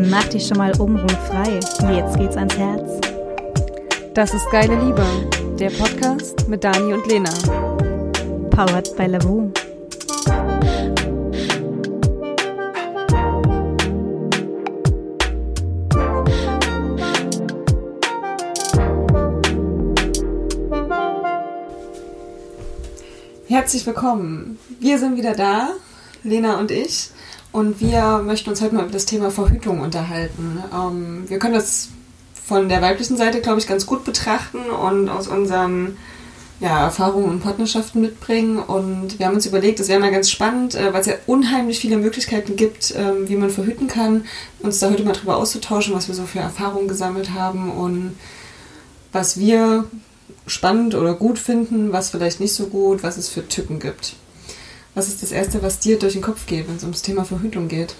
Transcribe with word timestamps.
Mach 0.00 0.28
dich 0.28 0.46
schon 0.46 0.58
mal 0.58 0.72
frei. 0.74 1.58
Jetzt 1.92 2.16
geht's 2.16 2.36
ans 2.36 2.56
Herz. 2.56 3.00
Das 4.14 4.32
ist 4.32 4.48
Geile 4.52 4.76
Liebe, 4.76 5.04
der 5.58 5.70
Podcast 5.70 6.48
mit 6.48 6.62
Dani 6.62 6.92
und 6.92 7.04
Lena. 7.08 7.32
Powered 8.48 8.96
by 8.96 9.06
Lavu. 9.06 9.50
Herzlich 23.48 23.84
willkommen. 23.84 24.60
Wir 24.78 25.00
sind 25.00 25.16
wieder 25.16 25.34
da, 25.34 25.70
Lena 26.22 26.60
und 26.60 26.70
ich, 26.70 27.10
und 27.58 27.80
wir 27.80 28.22
möchten 28.24 28.50
uns 28.50 28.62
heute 28.62 28.76
mal 28.76 28.84
über 28.84 28.92
das 28.92 29.04
Thema 29.04 29.32
Verhütung 29.32 29.80
unterhalten. 29.80 30.62
Ähm, 30.72 31.24
wir 31.28 31.40
können 31.40 31.54
das 31.54 31.88
von 32.32 32.68
der 32.68 32.80
weiblichen 32.80 33.16
Seite, 33.16 33.40
glaube 33.40 33.58
ich, 33.58 33.66
ganz 33.66 33.84
gut 33.84 34.04
betrachten 34.04 34.60
und 34.70 35.08
aus 35.08 35.26
unseren 35.26 35.96
ja, 36.60 36.84
Erfahrungen 36.84 37.28
und 37.28 37.40
Partnerschaften 37.40 38.00
mitbringen. 38.00 38.58
Und 38.58 39.18
wir 39.18 39.26
haben 39.26 39.34
uns 39.34 39.44
überlegt, 39.44 39.80
es 39.80 39.88
wäre 39.88 39.98
mal 39.98 40.12
ganz 40.12 40.30
spannend, 40.30 40.76
äh, 40.76 40.92
weil 40.92 41.00
es 41.00 41.08
ja 41.08 41.14
unheimlich 41.26 41.80
viele 41.80 41.96
Möglichkeiten 41.96 42.54
gibt, 42.54 42.94
ähm, 42.96 43.28
wie 43.28 43.34
man 43.34 43.50
verhüten 43.50 43.88
kann, 43.88 44.24
uns 44.60 44.78
da 44.78 44.90
heute 44.90 45.02
mal 45.02 45.12
drüber 45.12 45.36
auszutauschen, 45.36 45.94
was 45.94 46.06
wir 46.06 46.14
so 46.14 46.26
für 46.26 46.38
Erfahrungen 46.38 46.86
gesammelt 46.86 47.32
haben 47.32 47.72
und 47.72 48.16
was 49.10 49.36
wir 49.40 49.84
spannend 50.46 50.94
oder 50.94 51.14
gut 51.14 51.40
finden, 51.40 51.92
was 51.92 52.10
vielleicht 52.10 52.38
nicht 52.38 52.54
so 52.54 52.68
gut, 52.68 53.02
was 53.02 53.16
es 53.16 53.28
für 53.28 53.48
Tücken 53.48 53.80
gibt. 53.80 54.14
Was 54.98 55.06
ist 55.06 55.22
das 55.22 55.30
Erste, 55.30 55.62
was 55.62 55.78
dir 55.78 55.96
durch 55.96 56.14
den 56.14 56.22
Kopf 56.22 56.46
geht, 56.46 56.66
wenn 56.66 56.74
es 56.74 56.82
ums 56.82 57.02
Thema 57.02 57.24
Verhütung 57.24 57.68
geht? 57.68 57.94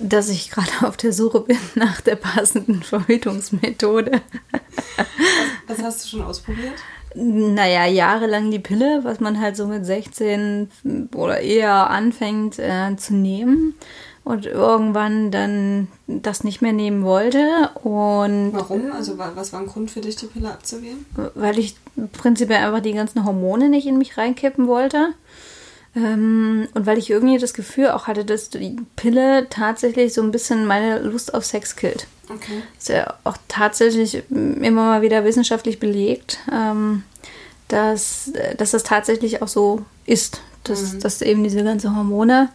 Dass 0.00 0.30
ich 0.30 0.50
gerade 0.50 0.70
auf 0.88 0.96
der 0.96 1.12
Suche 1.12 1.40
bin 1.40 1.58
nach 1.74 2.00
der 2.00 2.16
passenden 2.16 2.82
Verhütungsmethode. 2.82 4.22
Was, 4.96 5.76
was 5.76 5.82
hast 5.82 6.04
du 6.04 6.08
schon 6.08 6.22
ausprobiert? 6.22 6.72
Naja, 7.14 7.84
jahrelang 7.84 8.50
die 8.50 8.58
Pille, 8.58 9.00
was 9.02 9.20
man 9.20 9.38
halt 9.38 9.58
so 9.58 9.66
mit 9.66 9.84
16 9.84 10.70
oder 11.14 11.40
eher 11.40 11.90
anfängt 11.90 12.58
äh, 12.58 12.96
zu 12.96 13.12
nehmen 13.12 13.74
und 14.24 14.46
irgendwann 14.46 15.30
dann 15.30 15.88
das 16.06 16.42
nicht 16.42 16.62
mehr 16.62 16.72
nehmen 16.72 17.04
wollte. 17.04 17.68
Und 17.84 18.54
Warum? 18.54 18.92
Also 18.92 19.18
was 19.18 19.52
war 19.52 19.60
ein 19.60 19.66
Grund 19.66 19.90
für 19.90 20.00
dich, 20.00 20.16
die 20.16 20.26
Pille 20.26 20.50
abzuwählen? 20.50 21.04
Weil 21.34 21.58
ich 21.58 21.76
prinzipiell 22.12 22.64
einfach 22.64 22.80
die 22.80 22.94
ganzen 22.94 23.26
Hormone 23.26 23.68
nicht 23.68 23.86
in 23.86 23.98
mich 23.98 24.16
reinkippen 24.16 24.68
wollte. 24.68 25.12
Ähm, 25.96 26.68
und 26.74 26.84
weil 26.84 26.98
ich 26.98 27.08
irgendwie 27.08 27.38
das 27.38 27.54
Gefühl 27.54 27.88
auch 27.88 28.06
hatte, 28.06 28.24
dass 28.24 28.50
die 28.50 28.76
Pille 28.96 29.48
tatsächlich 29.48 30.12
so 30.12 30.22
ein 30.22 30.30
bisschen 30.30 30.66
meine 30.66 31.00
Lust 31.00 31.32
auf 31.32 31.44
Sex 31.44 31.74
killt. 31.74 32.06
Okay. 32.28 32.62
Ist 32.78 32.90
ja 32.90 33.14
auch 33.24 33.38
tatsächlich 33.48 34.22
immer 34.30 34.70
mal 34.70 35.02
wieder 35.02 35.24
wissenschaftlich 35.24 35.80
belegt, 35.80 36.38
ähm, 36.52 37.02
dass, 37.68 38.30
dass 38.58 38.72
das 38.72 38.82
tatsächlich 38.82 39.42
auch 39.42 39.48
so 39.48 39.84
ist. 40.04 40.42
Dass, 40.64 40.94
mhm. 40.94 41.00
dass 41.00 41.22
eben 41.22 41.44
diese 41.44 41.64
ganzen 41.64 41.96
Hormone 41.96 42.50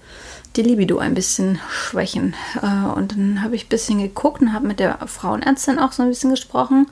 die 0.56 0.64
Libido 0.64 1.00
ein 1.00 1.14
bisschen 1.14 1.59
schwächen. 1.69 2.36
Äh, 2.62 2.92
und 2.94 3.14
dann 3.14 3.42
habe 3.42 3.56
ich 3.56 3.66
ein 3.66 3.69
bisschen 3.69 4.00
geguckt 4.00 4.42
und 4.42 4.53
habe 4.53 4.67
mit 4.67 4.80
der 4.80 5.00
Frauenärztin 5.08 5.80
auch 5.80 5.94
so 5.94 6.03
ein 6.03 6.09
bisschen 6.09 6.30
gesprochen. 6.30 6.88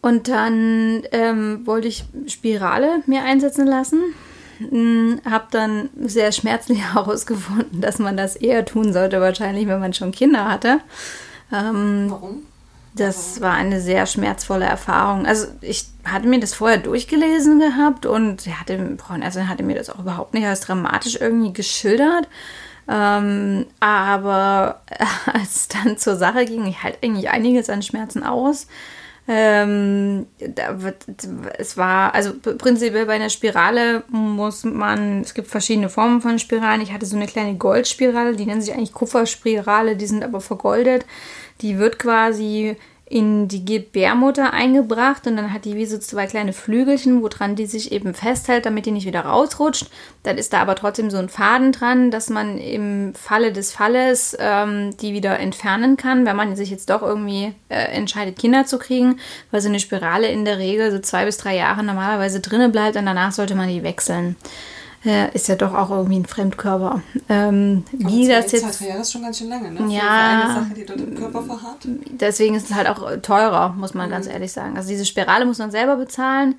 Und 0.00 0.28
dann 0.28 1.02
ähm, 1.12 1.66
wollte 1.66 1.88
ich 1.88 2.04
Spirale 2.26 3.02
mir 3.06 3.24
einsetzen 3.24 3.66
lassen. 3.66 4.02
Hm, 4.58 5.20
habe 5.28 5.46
dann 5.50 5.90
sehr 6.00 6.32
schmerzlich 6.32 6.78
herausgefunden, 6.94 7.80
dass 7.80 7.98
man 7.98 8.16
das 8.16 8.36
eher 8.36 8.64
tun 8.64 8.92
sollte, 8.92 9.20
wahrscheinlich, 9.20 9.66
wenn 9.66 9.80
man 9.80 9.94
schon 9.94 10.12
Kinder 10.12 10.48
hatte. 10.48 10.80
Ähm, 11.52 12.06
Warum? 12.08 12.42
Das 12.96 13.42
war 13.42 13.52
eine 13.52 13.82
sehr 13.82 14.06
schmerzvolle 14.06 14.64
Erfahrung. 14.64 15.26
Also 15.26 15.48
ich 15.60 15.84
hatte 16.04 16.26
mir 16.26 16.40
das 16.40 16.54
vorher 16.54 16.78
durchgelesen 16.78 17.60
gehabt 17.60 18.06
und 18.06 18.46
hatte, 18.46 18.96
also 19.20 19.40
hatte 19.48 19.62
mir 19.62 19.76
das 19.76 19.90
auch 19.90 19.98
überhaupt 19.98 20.32
nicht 20.32 20.46
als 20.46 20.60
dramatisch 20.60 21.18
irgendwie 21.20 21.52
geschildert. 21.52 22.26
Ähm, 22.88 23.66
aber 23.80 24.80
als 25.32 25.56
es 25.56 25.68
dann 25.68 25.98
zur 25.98 26.16
Sache 26.16 26.46
ging, 26.46 26.64
ich 26.66 26.82
halt 26.82 26.98
eigentlich 27.02 27.28
einiges 27.28 27.68
an 27.68 27.82
Schmerzen 27.82 28.22
aus. 28.22 28.66
Ähm, 29.28 30.26
da 30.38 30.82
wird, 30.82 31.04
es 31.58 31.76
war, 31.76 32.14
also 32.14 32.32
prinzipiell 32.34 33.06
bei 33.06 33.14
einer 33.14 33.30
Spirale 33.30 34.04
muss 34.08 34.62
man, 34.62 35.22
es 35.22 35.34
gibt 35.34 35.48
verschiedene 35.48 35.88
Formen 35.88 36.20
von 36.20 36.38
Spiralen. 36.38 36.80
Ich 36.80 36.92
hatte 36.92 37.06
so 37.06 37.16
eine 37.16 37.26
kleine 37.26 37.56
Goldspirale, 37.56 38.36
die 38.36 38.46
nennen 38.46 38.62
sich 38.62 38.72
eigentlich 38.72 38.92
Kupferspirale, 38.92 39.96
die 39.96 40.06
sind 40.06 40.22
aber 40.22 40.40
vergoldet. 40.40 41.04
Die 41.60 41.78
wird 41.78 41.98
quasi 41.98 42.76
in 43.08 43.46
die 43.46 43.64
Gebärmutter 43.64 44.52
eingebracht 44.52 45.28
und 45.28 45.36
dann 45.36 45.52
hat 45.52 45.64
die 45.64 45.76
wie 45.76 45.86
so 45.86 45.96
zwei 45.98 46.26
kleine 46.26 46.52
Flügelchen, 46.52 47.22
woran 47.22 47.54
die 47.54 47.66
sich 47.66 47.92
eben 47.92 48.14
festhält, 48.14 48.66
damit 48.66 48.84
die 48.84 48.90
nicht 48.90 49.06
wieder 49.06 49.20
rausrutscht. 49.20 49.86
Dann 50.24 50.38
ist 50.38 50.52
da 50.52 50.60
aber 50.60 50.74
trotzdem 50.74 51.08
so 51.08 51.16
ein 51.16 51.28
Faden 51.28 51.70
dran, 51.70 52.10
dass 52.10 52.30
man 52.30 52.58
im 52.58 53.14
Falle 53.14 53.52
des 53.52 53.70
Falles 53.70 54.36
ähm, 54.40 54.96
die 54.96 55.12
wieder 55.12 55.38
entfernen 55.38 55.96
kann, 55.96 56.26
wenn 56.26 56.34
man 56.34 56.56
sich 56.56 56.70
jetzt 56.70 56.90
doch 56.90 57.02
irgendwie 57.02 57.54
äh, 57.68 57.76
entscheidet, 57.76 58.40
Kinder 58.40 58.66
zu 58.66 58.76
kriegen, 58.76 59.20
weil 59.52 59.60
so 59.60 59.68
eine 59.68 59.78
Spirale 59.78 60.26
in 60.26 60.44
der 60.44 60.58
Regel 60.58 60.90
so 60.90 60.98
zwei 60.98 61.26
bis 61.26 61.36
drei 61.36 61.54
Jahre 61.54 61.84
normalerweise 61.84 62.40
drinnen 62.40 62.72
bleibt 62.72 62.96
und 62.96 63.06
danach 63.06 63.30
sollte 63.30 63.54
man 63.54 63.68
die 63.68 63.84
wechseln 63.84 64.34
äh, 65.04 65.34
ist 65.34 65.48
ja 65.48 65.56
doch 65.56 65.74
auch 65.74 65.90
irgendwie 65.90 66.16
ein 66.16 66.26
Fremdkörper. 66.26 67.02
Ähm, 67.28 67.84
wie 67.92 68.26
das 68.28 68.52
jetzt. 68.52 68.80
Jahre 68.80 69.00
ist 69.00 69.12
schon 69.12 69.22
ganz 69.22 69.38
schön 69.38 69.48
lange, 69.48 69.70
ne? 69.70 69.92
Ja. 69.92 70.62
Sache, 70.62 70.74
die 70.74 70.84
dort 70.84 71.00
im 71.00 71.14
Körper 71.14 71.42
verharrt. 71.42 71.86
Deswegen 71.86 72.54
ist 72.54 72.70
es 72.70 72.74
halt 72.74 72.88
auch 72.88 73.04
teurer, 73.22 73.74
muss 73.76 73.94
man 73.94 74.08
mhm. 74.08 74.12
ganz 74.12 74.26
ehrlich 74.26 74.52
sagen. 74.52 74.76
Also 74.76 74.88
diese 74.88 75.04
Spirale 75.04 75.44
muss 75.44 75.58
man 75.58 75.70
selber 75.70 75.96
bezahlen. 75.96 76.56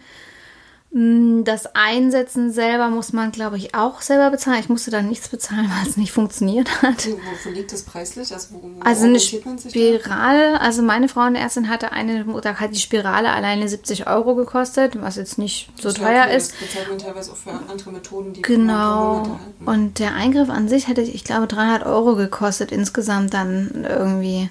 Mm, 0.91 1.43
das 1.43 1.75
Einsetzen 1.75 2.51
selber 2.51 2.87
muss 2.89 3.11
man, 3.11 3.31
glaube 3.31 3.57
ich, 3.57 3.75
auch 3.75 4.01
selber 4.01 4.31
bezahlen. 4.31 4.59
Ich 4.61 4.69
musste 4.69 4.89
dann 4.89 5.09
nichts 5.09 5.27
bezahlen, 5.27 5.69
weil 5.69 5.87
es 5.87 5.97
nicht 5.97 6.13
funktioniert 6.13 6.81
hat. 6.81 7.07
Wo 7.43 7.49
liegt 7.49 7.73
das 7.73 7.83
preislich? 7.83 8.33
Also, 8.33 8.55
wo, 8.55 8.61
wo 8.63 8.81
also 8.81 9.05
eine 9.05 9.19
Spirale, 9.19 10.61
also 10.61 10.81
meine 10.81 11.09
Frauenärztin 11.09 11.67
hatte 11.67 11.91
eine, 11.91 12.25
da 12.41 12.55
hat 12.55 12.73
die 12.73 12.79
Spirale 12.79 13.29
alleine 13.31 13.67
70 13.67 14.07
Euro 14.07 14.35
gekostet, 14.35 15.01
was 15.01 15.17
jetzt 15.17 15.37
nicht 15.37 15.69
so 15.75 15.89
das 15.89 15.95
teuer 15.95 16.27
ist. 16.27 16.53
Das 16.53 16.59
bezahlt 16.59 16.89
man 16.89 16.97
teilweise 16.97 17.31
auch 17.33 17.37
für 17.37 17.51
andere 17.51 17.91
Methoden, 17.91 18.31
die 18.31 18.41
Genau. 18.41 19.39
Und 19.65 19.99
der 19.99 20.15
Eingriff 20.15 20.49
an 20.49 20.69
sich 20.69 20.87
hätte, 20.87 21.01
ich 21.01 21.25
glaube, 21.25 21.47
300 21.47 21.85
Euro 21.85 22.15
gekostet 22.15 22.71
insgesamt 22.71 23.33
dann 23.33 23.85
irgendwie. 23.87 24.49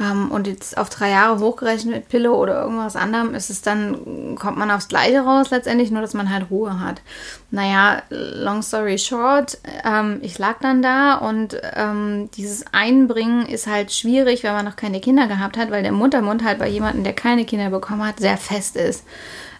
Ähm, 0.00 0.30
und 0.30 0.46
jetzt 0.46 0.78
auf 0.78 0.90
drei 0.90 1.10
Jahre 1.10 1.40
hochgerechnet 1.40 1.94
mit 1.94 2.08
Pille 2.08 2.32
oder 2.32 2.62
irgendwas 2.62 2.96
anderem 2.96 3.34
ist 3.34 3.50
es 3.50 3.62
dann, 3.62 4.36
kommt 4.36 4.56
man 4.56 4.70
aufs 4.70 4.88
Gleiche 4.88 5.20
raus 5.20 5.50
letztendlich, 5.50 5.90
nur 5.90 6.02
dass 6.02 6.14
man 6.14 6.32
halt 6.32 6.50
Ruhe 6.50 6.80
hat. 6.80 7.02
Naja, 7.50 8.02
long 8.10 8.62
story 8.62 8.98
short, 8.98 9.58
ähm, 9.84 10.18
ich 10.22 10.38
lag 10.38 10.56
dann 10.60 10.82
da 10.82 11.14
und 11.14 11.60
ähm, 11.74 12.30
dieses 12.36 12.64
Einbringen 12.72 13.46
ist 13.46 13.66
halt 13.66 13.92
schwierig, 13.92 14.42
wenn 14.42 14.52
man 14.52 14.64
noch 14.64 14.76
keine 14.76 15.00
Kinder 15.00 15.26
gehabt 15.26 15.56
hat, 15.56 15.70
weil 15.70 15.82
der 15.82 15.92
Muttermund 15.92 16.44
halt 16.44 16.58
bei 16.58 16.68
jemandem, 16.68 17.04
der 17.04 17.14
keine 17.14 17.44
Kinder 17.44 17.70
bekommen 17.70 18.06
hat, 18.06 18.20
sehr 18.20 18.36
fest 18.36 18.76
ist. 18.76 19.04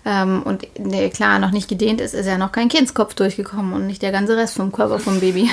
Ähm, 0.04 0.42
und 0.44 0.66
der 0.76 1.10
klar 1.10 1.38
noch 1.38 1.50
nicht 1.50 1.68
gedehnt 1.68 2.00
ist, 2.00 2.14
ist 2.14 2.26
ja 2.26 2.38
noch 2.38 2.52
kein 2.52 2.68
Kindskopf 2.68 3.14
durchgekommen 3.14 3.72
und 3.72 3.86
nicht 3.86 4.02
der 4.02 4.12
ganze 4.12 4.36
Rest 4.36 4.54
vom 4.54 4.72
Körper 4.72 4.98
vom 4.98 5.20
Baby. 5.20 5.50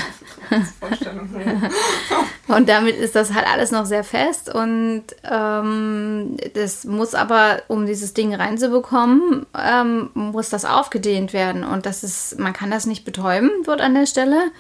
und 2.47 2.69
damit 2.69 2.95
ist 2.95 3.16
das 3.16 3.33
halt 3.33 3.47
alles 3.47 3.72
noch 3.72 3.85
sehr 3.85 4.03
fest 4.03 4.53
und 4.53 5.03
ähm, 5.29 6.38
das 6.53 6.83
muss 6.85 7.16
aber, 7.16 7.63
um 7.67 7.85
dieses 7.85 8.13
Ding 8.13 8.33
reinzubekommen, 8.33 9.45
ähm, 9.57 10.09
muss 10.13 10.50
das 10.50 10.66
aufgedehnt 10.66 11.33
werden 11.33 11.63
und 11.63 11.85
das 11.85 12.03
ist, 12.03 12.39
man 12.39 12.53
kann 12.53 12.72
das 12.72 12.85
nicht 12.85 13.03
betäuben, 13.03 13.50
wird 13.66 13.81
an 13.81 13.95
der 13.95 14.06
Stelle. 14.06 14.51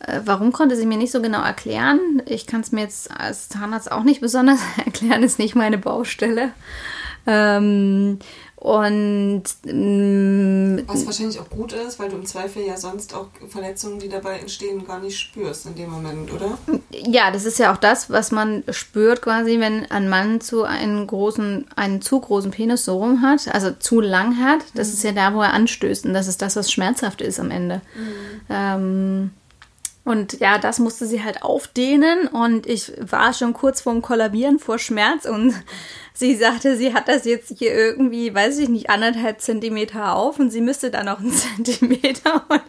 Äh, 0.00 0.20
warum 0.24 0.52
konnte 0.52 0.76
sie 0.76 0.86
mir 0.86 0.98
nicht 0.98 1.12
so 1.12 1.22
genau 1.22 1.42
erklären? 1.42 2.22
Ich 2.26 2.46
kann 2.46 2.60
es 2.60 2.72
mir 2.72 2.82
jetzt 2.82 3.10
als 3.10 3.48
Zahnarzt 3.48 3.90
auch 3.90 4.04
nicht 4.04 4.20
besonders 4.20 4.60
erklären, 4.84 5.22
ist 5.22 5.38
nicht 5.38 5.54
meine 5.54 5.78
Baustelle. 5.78 6.52
Ähm, 7.26 8.18
und 8.64 9.42
ähm, 9.66 10.82
was 10.86 11.04
wahrscheinlich 11.04 11.38
auch 11.38 11.50
gut 11.50 11.74
ist, 11.74 11.98
weil 11.98 12.08
du 12.08 12.16
im 12.16 12.24
Zweifel 12.24 12.66
ja 12.66 12.78
sonst 12.78 13.12
auch 13.12 13.26
Verletzungen, 13.46 13.98
die 13.98 14.08
dabei 14.08 14.38
entstehen, 14.38 14.86
gar 14.86 15.00
nicht 15.00 15.18
spürst 15.18 15.66
in 15.66 15.74
dem 15.74 15.90
Moment, 15.90 16.32
oder? 16.32 16.56
Ja, 16.90 17.30
das 17.30 17.44
ist 17.44 17.58
ja 17.58 17.74
auch 17.74 17.76
das, 17.76 18.08
was 18.08 18.30
man 18.30 18.64
spürt 18.70 19.20
quasi, 19.20 19.60
wenn 19.60 19.84
ein 19.90 20.08
Mann 20.08 20.40
zu 20.40 20.62
einen 20.62 21.06
großen, 21.06 21.66
einen 21.76 22.00
zu 22.00 22.18
großen 22.18 22.52
Penis 22.52 22.86
so 22.86 22.96
rum 22.96 23.20
hat, 23.20 23.54
also 23.54 23.70
zu 23.70 24.00
lang 24.00 24.42
hat. 24.42 24.60
Das 24.72 24.88
mhm. 24.88 24.94
ist 24.94 25.04
ja 25.04 25.12
da, 25.12 25.34
wo 25.34 25.42
er 25.42 25.52
anstößt 25.52 26.06
und 26.06 26.14
das 26.14 26.26
ist 26.26 26.40
das, 26.40 26.56
was 26.56 26.72
schmerzhaft 26.72 27.20
ist 27.20 27.38
am 27.40 27.50
Ende. 27.50 27.82
Mhm. 27.94 28.40
Ähm, 28.48 29.30
und 30.04 30.38
ja, 30.40 30.58
das 30.58 30.78
musste 30.78 31.06
sie 31.06 31.24
halt 31.24 31.42
aufdehnen. 31.42 32.28
Und 32.28 32.66
ich 32.66 32.92
war 33.00 33.32
schon 33.32 33.54
kurz 33.54 33.80
vorm 33.80 34.02
Kollabieren 34.02 34.58
vor 34.58 34.78
Schmerz. 34.78 35.24
Und 35.24 35.54
sie 36.14 36.36
sagte, 36.36 36.76
sie 36.76 36.92
hat 36.92 37.08
das 37.08 37.24
jetzt 37.24 37.58
hier 37.58 37.72
irgendwie, 37.72 38.34
weiß 38.34 38.58
ich 38.58 38.68
nicht, 38.68 38.90
anderthalb 38.90 39.40
Zentimeter 39.40 40.14
auf. 40.14 40.38
Und 40.38 40.50
sie 40.50 40.60
müsste 40.60 40.90
da 40.90 41.02
noch 41.02 41.20
einen 41.20 41.32
Zentimeter. 41.56 42.44
Und 42.48 42.62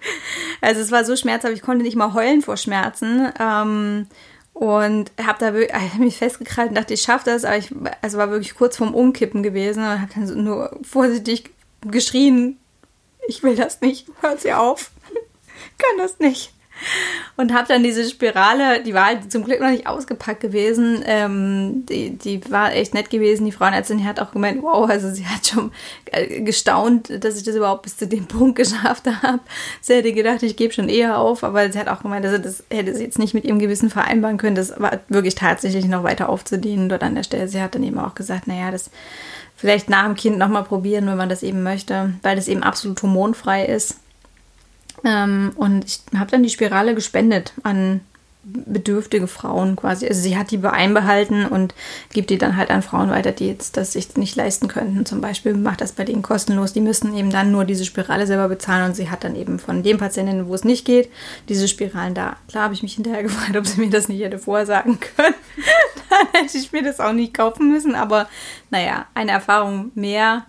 also 0.62 0.80
es 0.82 0.92
war 0.92 1.04
so 1.04 1.16
schmerzhaft, 1.16 1.54
ich 1.54 1.62
konnte 1.62 1.84
nicht 1.84 1.98
mal 1.98 2.14
heulen 2.14 2.42
vor 2.42 2.58
Schmerzen. 2.58 3.32
Ähm, 3.40 4.08
Und 4.54 5.12
habe 5.22 5.38
da 5.40 5.54
wirklich, 5.54 5.74
hab 5.74 6.00
mich 6.00 6.16
festgekrallt 6.16 6.70
und 6.70 6.76
dachte, 6.76 6.94
ich 6.94 7.02
schaffe 7.02 7.26
das, 7.26 7.44
aber 7.44 7.58
ich 7.58 7.74
also 8.02 8.18
war 8.18 8.32
wirklich 8.32 8.56
kurz 8.56 8.78
vorm 8.78 8.96
Umkippen 8.96 9.44
gewesen 9.44 9.84
und 9.84 10.02
habe 10.02 10.14
dann 10.16 10.28
so 10.28 10.36
nur 10.36 10.80
vorsichtig 10.82 11.52
geschrien, 11.82 12.58
ich 13.28 13.44
will 13.44 13.58
das 13.58 13.82
nicht, 13.82 14.08
hört 14.22 14.40
sie 14.40 14.54
auf, 14.54 14.92
kann 15.78 15.98
das 15.98 16.20
nicht. 16.20 16.55
Und 17.38 17.54
habe 17.54 17.68
dann 17.68 17.84
diese 17.84 18.08
Spirale, 18.10 18.82
die 18.82 18.94
war 18.94 19.06
halt 19.06 19.32
zum 19.32 19.44
Glück 19.44 19.60
noch 19.60 19.70
nicht 19.70 19.88
ausgepackt 19.88 20.40
gewesen. 20.40 21.04
Ähm, 21.06 21.86
die, 21.86 22.12
die 22.18 22.40
war 22.50 22.74
echt 22.74 22.94
nett 22.94 23.10
gewesen. 23.10 23.46
Die 23.46 23.52
Frauenärztin 23.52 23.98
die 23.98 24.06
hat 24.06 24.22
auch 24.22 24.32
gemeint, 24.32 24.62
wow, 24.64 24.90
also 24.90 25.10
sie 25.10 25.26
hat 25.26 25.48
schon 25.48 25.72
äh, 26.12 26.42
gestaunt, 26.42 27.24
dass 27.24 27.38
ich 27.38 27.44
das 27.44 27.56
überhaupt 27.56 27.84
bis 27.84 27.98
zu 27.98 28.08
dem 28.08 28.26
Punkt 28.28 28.56
geschafft 28.56 29.06
habe. 29.22 29.42
Sie 29.82 29.94
hätte 29.94 30.14
gedacht, 30.14 30.44
ich 30.44 30.56
gebe 30.56 30.74
schon 30.74 30.88
eher 30.88 31.18
auf, 31.18 31.44
aber 31.44 31.70
sie 31.72 31.80
hat 31.80 31.90
auch 31.90 32.02
gemeint, 32.02 32.26
also 32.26 32.38
das 32.38 32.64
hätte 32.72 32.96
sie 32.96 33.04
jetzt 33.04 33.20
nicht 33.20 33.34
mit 33.34 33.44
ihrem 33.44 33.60
Gewissen 33.60 33.90
vereinbaren 33.90 34.38
können. 34.38 34.56
Das 34.56 34.80
war 34.80 35.00
wirklich 35.10 35.36
tatsächlich 35.36 35.86
noch 35.86 36.04
weiter 36.04 36.30
aufzudienen 36.30 36.88
dort 36.88 37.04
an 37.04 37.16
der 37.16 37.24
Stelle. 37.24 37.48
Sie 37.48 37.62
hat 37.62 37.76
dann 37.76 37.84
eben 37.84 38.00
auch 38.00 38.16
gesagt, 38.16 38.48
naja, 38.48 38.72
das 38.72 38.92
vielleicht 39.56 39.90
nach 39.90 40.06
dem 40.06 40.16
Kind 40.16 40.38
nochmal 40.38 40.64
probieren, 40.64 41.08
wenn 41.08 41.18
man 41.18 41.30
das 41.30 41.44
eben 41.44 41.64
möchte, 41.64 42.14
weil 42.22 42.36
das 42.36 42.48
eben 42.48 42.64
absolut 42.64 43.02
hormonfrei 43.02 43.66
ist. 43.66 44.00
Ähm, 45.06 45.54
und 45.56 45.86
ich 45.86 46.02
habe 46.18 46.32
dann 46.32 46.44
die 46.44 46.50
Spirale 46.50 46.96
gespendet 46.96 47.54
an 47.64 48.02
bedürftige 48.46 49.28
Frauen 49.28 49.76
quasi. 49.76 50.08
Also 50.08 50.22
sie 50.22 50.38
hat 50.38 50.52
die 50.52 50.64
einbehalten 50.64 51.46
und 51.48 51.74
gibt 52.14 52.30
die 52.30 52.38
dann 52.38 52.56
halt 52.56 52.70
an 52.70 52.84
Frauen 52.84 53.10
weiter, 53.10 53.32
die 53.32 53.48
jetzt 53.48 53.76
das 53.76 53.94
sich 53.94 54.16
nicht 54.18 54.36
leisten 54.36 54.68
könnten. 54.68 55.06
Zum 55.06 55.20
Beispiel 55.20 55.56
macht 55.56 55.82
das 55.82 55.94
bei 55.94 56.04
denen 56.04 56.22
kostenlos. 56.22 56.72
Die 56.72 56.82
müssen 56.82 57.16
eben 57.16 57.32
dann 57.32 57.52
nur 57.52 57.66
diese 57.66 57.86
Spirale 57.86 58.28
selber 58.28 58.48
bezahlen 58.48 58.86
und 58.86 58.96
sie 58.96 59.10
hat 59.10 59.24
dann 59.24 59.36
eben 59.36 59.58
von 59.58 59.82
den 59.82 59.98
Patientinnen, 59.98 60.48
wo 60.48 60.54
es 60.54 60.64
nicht 60.64 60.86
geht, 60.86 61.10
diese 61.50 61.68
Spiralen 61.68 62.14
da. 62.14 62.38
Klar 62.48 62.66
habe 62.66 62.76
ich 62.76 62.84
mich 62.84 62.94
hinterher 62.94 63.24
gefragt, 63.24 63.58
ob 63.58 63.66
sie 63.66 63.82
mir 63.82 63.90
das 63.90 64.10
nicht 64.10 64.22
hätte 64.22 64.38
vorsagen 64.38 65.00
können. 65.00 65.36
dann 66.10 66.42
hätte 66.42 66.58
ich 66.58 66.72
mir 66.72 66.84
das 66.84 67.00
auch 67.00 67.14
nicht 67.14 67.34
kaufen 67.34 67.72
müssen. 67.72 67.96
Aber 67.96 68.30
naja, 68.70 69.08
eine 69.16 69.32
Erfahrung 69.32 69.92
mehr. 69.96 70.46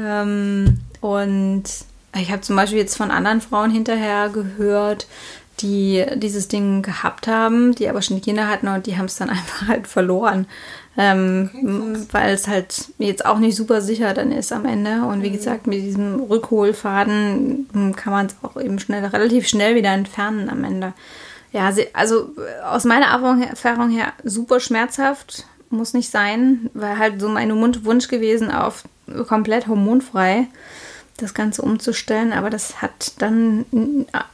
Ähm, 0.00 0.80
und 1.02 1.64
ich 2.20 2.30
habe 2.30 2.42
zum 2.42 2.56
Beispiel 2.56 2.78
jetzt 2.78 2.96
von 2.96 3.10
anderen 3.10 3.40
Frauen 3.40 3.70
hinterher 3.70 4.28
gehört, 4.28 5.06
die 5.60 6.04
dieses 6.16 6.48
Ding 6.48 6.82
gehabt 6.82 7.28
haben, 7.28 7.74
die 7.74 7.88
aber 7.88 8.02
schon 8.02 8.20
Kinder 8.20 8.48
hatten 8.48 8.68
und 8.68 8.86
die 8.86 8.96
haben 8.96 9.06
es 9.06 9.16
dann 9.16 9.30
einfach 9.30 9.68
halt 9.68 9.86
verloren. 9.86 10.46
Ähm, 10.98 11.50
okay, 11.52 12.06
weil 12.12 12.34
es 12.34 12.48
halt 12.48 12.86
jetzt 12.98 13.26
auch 13.26 13.38
nicht 13.38 13.54
super 13.54 13.82
sicher 13.82 14.14
dann 14.14 14.32
ist 14.32 14.52
am 14.52 14.64
Ende. 14.64 15.02
Und 15.02 15.22
wie 15.22 15.28
mhm. 15.28 15.34
gesagt, 15.34 15.66
mit 15.66 15.82
diesem 15.82 16.20
Rückholfaden 16.20 17.94
kann 17.96 18.12
man 18.12 18.26
es 18.26 18.36
auch 18.42 18.60
eben 18.60 18.78
schnell, 18.78 19.04
relativ 19.04 19.46
schnell 19.46 19.74
wieder 19.74 19.92
entfernen 19.92 20.48
am 20.48 20.64
Ende. 20.64 20.94
Ja, 21.52 21.70
also 21.92 22.30
aus 22.64 22.84
meiner 22.84 23.06
Erfahrung 23.06 23.90
her 23.90 24.12
super 24.24 24.60
schmerzhaft, 24.60 25.46
muss 25.70 25.94
nicht 25.94 26.10
sein, 26.10 26.70
weil 26.74 26.98
halt 26.98 27.20
so 27.20 27.28
mein 27.28 27.50
Wunsch 27.84 28.08
gewesen 28.08 28.50
auf 28.50 28.84
komplett 29.26 29.66
hormonfrei 29.66 30.48
das 31.16 31.34
Ganze 31.34 31.62
umzustellen, 31.62 32.32
aber 32.32 32.50
das 32.50 32.82
hat 32.82 33.12
dann 33.18 33.64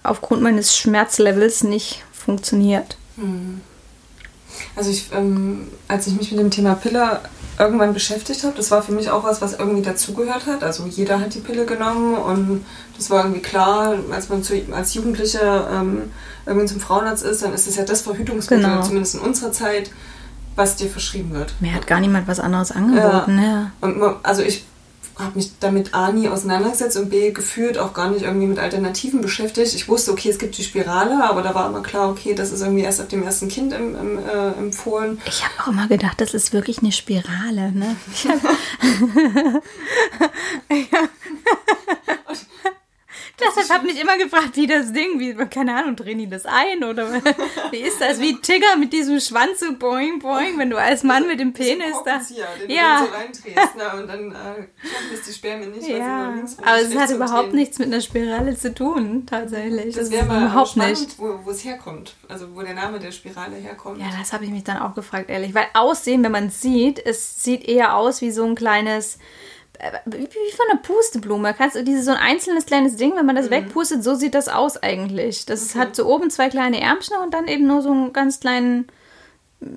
aufgrund 0.02 0.43
meines 0.43 0.76
Schmerzlevels 0.76 1.64
nicht 1.64 2.05
funktioniert. 2.12 2.96
Hm. 3.17 3.61
Also 4.76 4.90
ich, 4.90 5.11
ähm, 5.12 5.69
als 5.88 6.06
ich 6.06 6.14
mich 6.14 6.31
mit 6.31 6.40
dem 6.40 6.50
Thema 6.50 6.75
Pille 6.75 7.20
irgendwann 7.58 7.93
beschäftigt 7.94 8.44
habe, 8.44 8.55
das 8.56 8.70
war 8.70 8.82
für 8.82 8.93
mich 8.93 9.11
auch 9.11 9.25
was, 9.25 9.40
was 9.43 9.55
irgendwie 9.55 9.82
dazugehört 9.82 10.46
hat. 10.46 10.62
Also 10.62 10.87
jeder 10.87 11.20
hat 11.20 11.34
die 11.34 11.40
Pille 11.40 11.67
genommen 11.67 12.14
und 12.14 12.64
das 12.96 13.11
war 13.11 13.25
irgendwie 13.25 13.43
klar, 13.43 13.96
als 14.11 14.29
man 14.29 14.43
zu, 14.43 14.55
als 14.73 14.94
Jugendliche 14.94 15.69
ähm, 15.70 16.11
irgendwie 16.46 16.67
zum 16.67 16.81
Frauenarzt 16.81 17.25
ist, 17.25 17.43
dann 17.43 17.52
ist 17.52 17.67
es 17.67 17.76
ja 17.76 17.84
das 17.84 18.02
Verhütungsmittel, 18.02 18.64
genau. 18.64 18.82
zumindest 18.82 19.14
in 19.14 19.20
unserer 19.20 19.52
Zeit, 19.52 19.90
was 20.56 20.76
dir 20.76 20.88
verschrieben 20.88 21.32
wird. 21.32 21.55
Mir 21.61 21.75
hat 21.75 21.87
gar 21.87 22.00
niemand 22.00 22.29
was 22.29 22.40
anderes 22.40 22.73
angeboten. 22.73 23.38
Ja. 23.38 23.44
ja. 23.44 23.73
Und 23.81 24.02
also 24.23 24.43
ich 24.43 24.64
habe 25.23 25.37
mich 25.37 25.51
damit 25.61 25.95
A 25.95 26.13
nie 26.13 26.29
auseinandergesetzt 26.29 26.97
und 26.97 27.11
B 27.11 27.31
gefühlt 27.31 27.79
auch 27.79 27.95
gar 27.95 28.11
nicht 28.11 28.23
irgendwie 28.23 28.47
mit 28.47 28.59
Alternativen 28.59 29.21
beschäftigt. 29.21 29.75
Ich 29.75 29.89
wusste, 29.89 30.13
okay, 30.13 30.31
es 30.31 30.39
gibt 30.39 30.59
die 30.59 30.65
Spirale, 30.65 31.25
aber 31.25 31.43
da 31.43 31.55
war 31.55 31.69
immer 31.69 31.83
klar, 31.83 32.11
okay, 32.11 32.35
das 32.35 32.53
ist 32.53 32.61
irgendwie 32.61 32.83
erst 32.83 33.01
ab 33.01 33.09
dem 33.09 33.23
ersten 33.23 33.49
Kind 33.49 33.73
im, 33.73 33.95
im, 33.95 34.19
äh, 34.19 34.53
empfohlen. 34.59 35.21
Ich 35.27 35.45
habe 35.45 35.55
auch 35.63 35.69
immer 35.69 35.89
gedacht, 35.89 36.21
das 36.21 36.35
ist 36.35 36.53
wirklich 36.53 36.79
eine 36.79 36.93
Spirale. 36.93 37.73
Ne? 37.73 37.97
ja. 40.71 41.09
Das 43.55 43.71
habe 43.71 43.87
mich 43.87 44.00
immer 44.00 44.17
gefragt, 44.19 44.56
wie 44.56 44.67
das 44.67 44.93
Ding, 44.93 45.19
wie, 45.19 45.35
keine 45.35 45.77
Ahnung, 45.77 45.97
drehen 45.97 46.19
die 46.19 46.29
das 46.29 46.47
ein 46.47 46.85
oder 46.85 47.12
wie 47.71 47.79
ist 47.79 48.00
das? 48.00 48.21
Wie 48.21 48.41
Tigger 48.41 48.77
mit 48.79 48.93
diesem 48.93 49.21
Schwanz 49.21 49.61
so 49.61 49.73
boing, 49.75 50.19
boing, 50.19 50.59
wenn 50.59 50.71
du 50.71 50.77
als 50.77 51.03
Mann 51.03 51.27
mit 51.27 51.41
dem 51.41 51.53
Penis 51.53 51.97
da. 52.05 52.19
Den 52.19 52.71
ja. 52.71 53.00
Du 53.00 53.06
so 53.06 53.12
reindrehst, 53.12 53.77
ne? 53.77 54.00
Und 54.00 54.09
dann 54.09 54.33
äh, 54.33 55.15
ist 55.15 55.27
die 55.27 55.56
nicht, 55.56 55.89
ja. 55.89 55.99
weil 55.99 56.03
sie 56.03 56.25
nur 56.25 56.35
links 56.35 56.56
Aber 56.59 56.81
es 56.81 56.97
hat 56.97 57.11
überhaupt 57.11 57.49
drehen. 57.49 57.56
nichts 57.56 57.79
mit 57.79 57.89
einer 57.89 58.00
Spirale 58.00 58.56
zu 58.56 58.75
tun, 58.75 59.27
tatsächlich. 59.27 59.94
Das, 59.94 60.09
das 60.09 60.11
wäre 60.11 60.27
mal 60.27 60.43
überhaupt 60.43 60.71
spannend, 60.71 61.00
nicht. 61.00 61.19
Wo, 61.19 61.41
wo 61.44 61.50
es 61.50 61.65
herkommt. 61.65 62.15
Also 62.29 62.55
wo 62.55 62.62
der 62.62 62.75
Name 62.75 62.99
der 62.99 63.12
Spirale 63.12 63.56
herkommt. 63.56 63.99
Ja, 63.99 64.06
das 64.19 64.33
habe 64.33 64.44
ich 64.44 64.50
mich 64.50 64.65
dann 64.65 64.79
auch 64.79 64.94
gefragt, 64.94 65.31
ehrlich. 65.31 65.55
Weil 65.55 65.67
Aussehen, 65.75 66.23
wenn 66.25 66.33
man 66.33 66.47
es 66.47 66.61
sieht, 66.61 67.05
es 67.05 67.43
sieht 67.43 67.65
eher 67.69 67.97
aus 67.97 68.21
wie 68.21 68.31
so 68.31 68.44
ein 68.44 68.55
kleines 68.55 69.19
wie, 70.06 70.19
wie 70.19 70.52
von 70.56 70.67
einer 70.70 70.81
Pusteblume. 70.81 71.55
Kannst 71.55 71.76
du 71.76 71.84
dieses 71.84 72.05
so 72.05 72.12
ein 72.12 72.19
einzelnes 72.19 72.67
kleines 72.67 72.96
Ding, 72.96 73.17
wenn 73.17 73.26
man 73.26 73.37
das 73.37 73.46
mhm. 73.46 73.52
wegpustet, 73.52 74.05
so 74.05 74.14
sieht 74.14 74.34
das 74.34 74.49
aus 74.49 74.76
eigentlich. 74.76 75.46
Das 75.46 75.70
okay. 75.70 75.79
hat 75.79 75.96
so 75.96 76.06
oben 76.06 76.31
zwei 76.31 76.49
kleine 76.49 76.81
Ärmchen 76.81 77.17
und 77.23 77.34
dann 77.34 77.49
eben 77.49 77.67
nur 77.67 77.82
so 77.82 77.90
einen 77.90 78.12
ganz 78.12 78.40
kleinen 78.40 78.87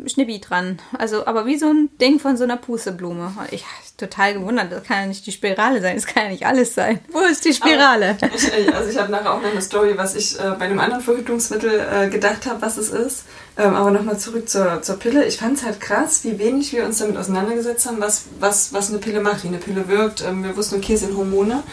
Schnippi 0.07 0.39
dran. 0.39 0.79
Also, 0.97 1.25
aber 1.25 1.45
wie 1.45 1.57
so 1.57 1.67
ein 1.67 1.89
Ding 1.99 2.19
von 2.19 2.37
so 2.37 2.43
einer 2.43 2.57
Pusteblume. 2.57 3.31
Ich 3.51 3.65
total 3.97 4.33
gewundert, 4.33 4.71
das 4.71 4.83
kann 4.83 5.01
ja 5.01 5.07
nicht 5.07 5.25
die 5.25 5.31
Spirale 5.31 5.81
sein, 5.81 5.95
das 5.95 6.05
kann 6.05 6.23
ja 6.23 6.29
nicht 6.29 6.45
alles 6.45 6.75
sein. 6.75 6.99
Wo 7.11 7.19
ist 7.19 7.45
die 7.45 7.53
Spirale? 7.53 8.17
Ich, 8.35 8.73
also 8.73 8.89
ich 8.89 8.97
habe 8.97 9.11
nachher 9.11 9.33
auch 9.33 9.41
noch 9.41 9.51
eine 9.51 9.61
Story, 9.61 9.93
was 9.97 10.15
ich 10.15 10.37
äh, 10.37 10.51
bei 10.59 10.65
einem 10.65 10.79
anderen 10.79 11.01
Verhütungsmittel 11.01 11.87
äh, 11.91 12.09
gedacht 12.09 12.45
habe, 12.45 12.61
was 12.61 12.77
es 12.77 12.89
ist. 12.89 13.25
Ähm, 13.57 13.73
aber 13.73 13.91
nochmal 13.91 14.19
zurück 14.19 14.49
zur, 14.49 14.81
zur 14.81 14.97
Pille. 14.97 15.25
Ich 15.25 15.37
fand 15.37 15.57
es 15.57 15.63
halt 15.63 15.79
krass, 15.79 16.23
wie 16.23 16.37
wenig 16.39 16.73
wir 16.73 16.85
uns 16.85 16.97
damit 16.97 17.17
auseinandergesetzt 17.17 17.85
haben, 17.85 18.01
was, 18.01 18.25
was, 18.39 18.73
was 18.73 18.89
eine 18.89 18.99
Pille 18.99 19.21
macht, 19.21 19.43
wie 19.43 19.47
eine 19.47 19.57
Pille 19.57 19.87
wirkt. 19.87 20.23
Ähm, 20.23 20.43
wir 20.43 20.57
wussten, 20.57 20.75
okay, 20.75 20.93
es 20.93 21.01
sind 21.01 21.15
Hormone. 21.15 21.63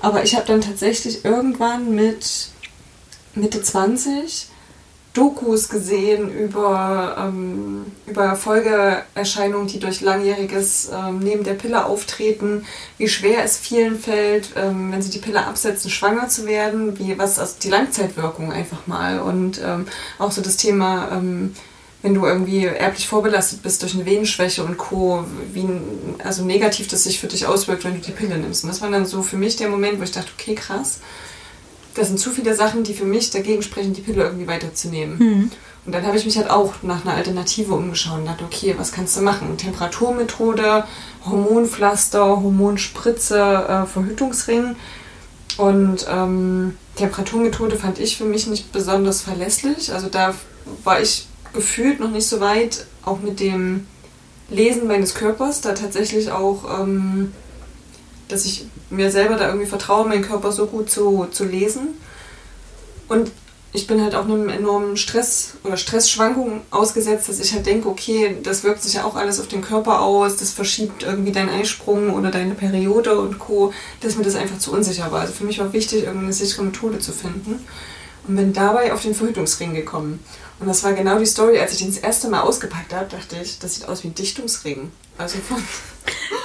Aber 0.00 0.24
ich 0.24 0.34
habe 0.34 0.46
dann 0.46 0.60
tatsächlich 0.60 1.24
irgendwann 1.24 1.94
mit 1.94 2.48
Mitte 3.34 3.62
20 3.62 4.48
Dokus 5.14 5.68
gesehen 5.68 6.30
über, 6.30 7.16
ähm, 7.18 7.84
über 8.06 8.34
Folgeerscheinungen, 8.34 9.66
die 9.66 9.78
durch 9.78 10.00
langjähriges 10.00 10.90
ähm, 10.90 11.18
Neben 11.18 11.44
der 11.44 11.52
Pille 11.52 11.84
auftreten, 11.84 12.64
wie 12.96 13.08
schwer 13.08 13.44
es 13.44 13.58
vielen 13.58 13.98
fällt, 13.98 14.50
ähm, 14.56 14.90
wenn 14.90 15.02
sie 15.02 15.10
die 15.10 15.18
Pille 15.18 15.44
absetzen, 15.44 15.90
schwanger 15.90 16.28
zu 16.28 16.46
werden, 16.46 16.98
wie 16.98 17.18
was 17.18 17.38
also 17.38 17.56
die 17.62 17.68
Langzeitwirkung 17.68 18.52
einfach 18.52 18.86
mal 18.86 19.20
und 19.20 19.60
ähm, 19.62 19.86
auch 20.18 20.32
so 20.32 20.40
das 20.40 20.56
Thema, 20.56 21.10
ähm, 21.12 21.54
wenn 22.00 22.14
du 22.14 22.24
irgendwie 22.24 22.64
erblich 22.64 23.06
vorbelastet 23.06 23.62
bist 23.62 23.82
durch 23.82 23.94
eine 23.94 24.06
Venenschwäche 24.06 24.64
und 24.64 24.78
Co., 24.78 25.24
wie 25.52 25.68
also 26.24 26.42
negativ 26.42 26.88
das 26.88 27.04
sich 27.04 27.20
für 27.20 27.28
dich 27.28 27.46
auswirkt, 27.46 27.84
wenn 27.84 27.94
du 27.94 28.00
die 28.00 28.10
Pille 28.12 28.38
nimmst. 28.38 28.64
Und 28.64 28.70
das 28.70 28.80
war 28.80 28.90
dann 28.90 29.06
so 29.06 29.22
für 29.22 29.36
mich 29.36 29.56
der 29.56 29.68
Moment, 29.68 30.00
wo 30.00 30.02
ich 30.02 30.10
dachte, 30.10 30.30
okay, 30.36 30.54
krass 30.54 31.00
das 31.94 32.08
sind 32.08 32.18
zu 32.18 32.30
viele 32.30 32.54
Sachen, 32.54 32.84
die 32.84 32.94
für 32.94 33.04
mich 33.04 33.30
dagegen 33.30 33.62
sprechen, 33.62 33.92
die 33.92 34.00
Pille 34.00 34.24
irgendwie 34.24 34.46
weiterzunehmen. 34.46 35.18
Mhm. 35.18 35.50
Und 35.84 35.92
dann 35.92 36.06
habe 36.06 36.16
ich 36.16 36.24
mich 36.24 36.36
halt 36.36 36.48
auch 36.48 36.74
nach 36.82 37.04
einer 37.04 37.14
Alternative 37.14 37.74
umgeschaut 37.74 38.18
und 38.18 38.26
dachte, 38.26 38.44
okay, 38.44 38.74
was 38.78 38.92
kannst 38.92 39.16
du 39.16 39.22
machen? 39.22 39.56
Temperaturmethode, 39.56 40.84
Hormonpflaster, 41.24 42.24
Hormonspritze, 42.24 43.38
äh, 43.68 43.86
Verhütungsring. 43.86 44.76
Und 45.58 46.06
ähm, 46.08 46.76
Temperaturmethode 46.96 47.76
fand 47.76 47.98
ich 47.98 48.16
für 48.16 48.24
mich 48.24 48.46
nicht 48.46 48.70
besonders 48.72 49.22
verlässlich. 49.22 49.92
Also 49.92 50.08
da 50.08 50.34
war 50.84 51.00
ich 51.00 51.26
gefühlt 51.52 51.98
noch 51.98 52.10
nicht 52.10 52.28
so 52.28 52.40
weit, 52.40 52.86
auch 53.04 53.20
mit 53.20 53.40
dem 53.40 53.86
Lesen 54.48 54.86
meines 54.86 55.14
Körpers, 55.14 55.62
da 55.62 55.72
tatsächlich 55.72 56.30
auch 56.30 56.80
ähm, 56.80 57.32
dass 58.32 58.44
ich 58.44 58.66
mir 58.90 59.10
selber 59.10 59.36
da 59.36 59.46
irgendwie 59.46 59.66
vertraue, 59.66 60.08
meinen 60.08 60.22
Körper 60.22 60.52
so 60.52 60.66
gut 60.66 60.90
zu, 60.90 61.26
zu 61.30 61.44
lesen. 61.44 61.88
Und 63.08 63.30
ich 63.74 63.86
bin 63.86 64.02
halt 64.02 64.14
auch 64.14 64.24
einem 64.24 64.50
enormen 64.50 64.96
Stress 64.98 65.54
oder 65.64 65.78
Stressschwankungen 65.78 66.60
ausgesetzt, 66.70 67.28
dass 67.28 67.40
ich 67.40 67.54
halt 67.54 67.64
denke, 67.64 67.88
okay, 67.88 68.36
das 68.42 68.64
wirkt 68.64 68.82
sich 68.82 68.94
ja 68.94 69.04
auch 69.04 69.16
alles 69.16 69.40
auf 69.40 69.48
den 69.48 69.62
Körper 69.62 70.02
aus, 70.02 70.36
das 70.36 70.50
verschiebt 70.50 71.02
irgendwie 71.02 71.32
deinen 71.32 71.48
Eisprung 71.48 72.12
oder 72.12 72.30
deine 72.30 72.54
Periode 72.54 73.18
und 73.18 73.38
Co., 73.38 73.72
dass 74.00 74.16
mir 74.16 74.24
das 74.24 74.34
einfach 74.34 74.58
zu 74.58 74.72
unsicher 74.72 75.10
war. 75.10 75.22
Also 75.22 75.32
für 75.32 75.44
mich 75.44 75.58
war 75.58 75.72
wichtig, 75.72 76.04
irgendeine 76.04 76.34
sichere 76.34 76.64
Methode 76.64 76.98
zu 76.98 77.12
finden 77.12 77.64
und 78.28 78.36
bin 78.36 78.52
dabei 78.52 78.92
auf 78.92 79.02
den 79.02 79.14
Verhütungsring 79.14 79.74
gekommen. 79.74 80.20
Und 80.60 80.68
das 80.68 80.84
war 80.84 80.92
genau 80.92 81.18
die 81.18 81.26
Story, 81.26 81.58
als 81.58 81.72
ich 81.72 81.78
den 81.78 81.88
das 81.88 81.98
erste 81.98 82.28
Mal 82.28 82.42
ausgepackt 82.42 82.92
habe, 82.92 83.06
dachte 83.08 83.36
ich, 83.42 83.58
das 83.58 83.76
sieht 83.76 83.88
aus 83.88 84.04
wie 84.04 84.08
ein 84.08 84.14
Dichtungsring. 84.14 84.92
Also 85.16 85.38
von. 85.38 85.62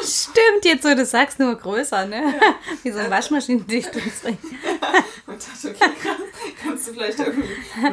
Stimmt, 0.04 0.64
jetzt 0.64 0.84
so 0.84 0.94
du 0.96 1.06
sagst, 1.06 1.40
nur 1.40 1.56
größer, 1.56 2.06
ne? 2.06 2.22
Ja. 2.22 2.56
Wie 2.84 2.92
so 2.92 3.00
ein 3.00 3.10
Waschmaschinendichtungsring. 3.10 4.38
Und 5.28 5.42
dachte, 5.42 5.70
okay, 5.70 5.92
krass, 6.02 6.16
kannst 6.64 6.88
du 6.88 6.94
vielleicht 6.94 7.20
irgendwie 7.20 7.50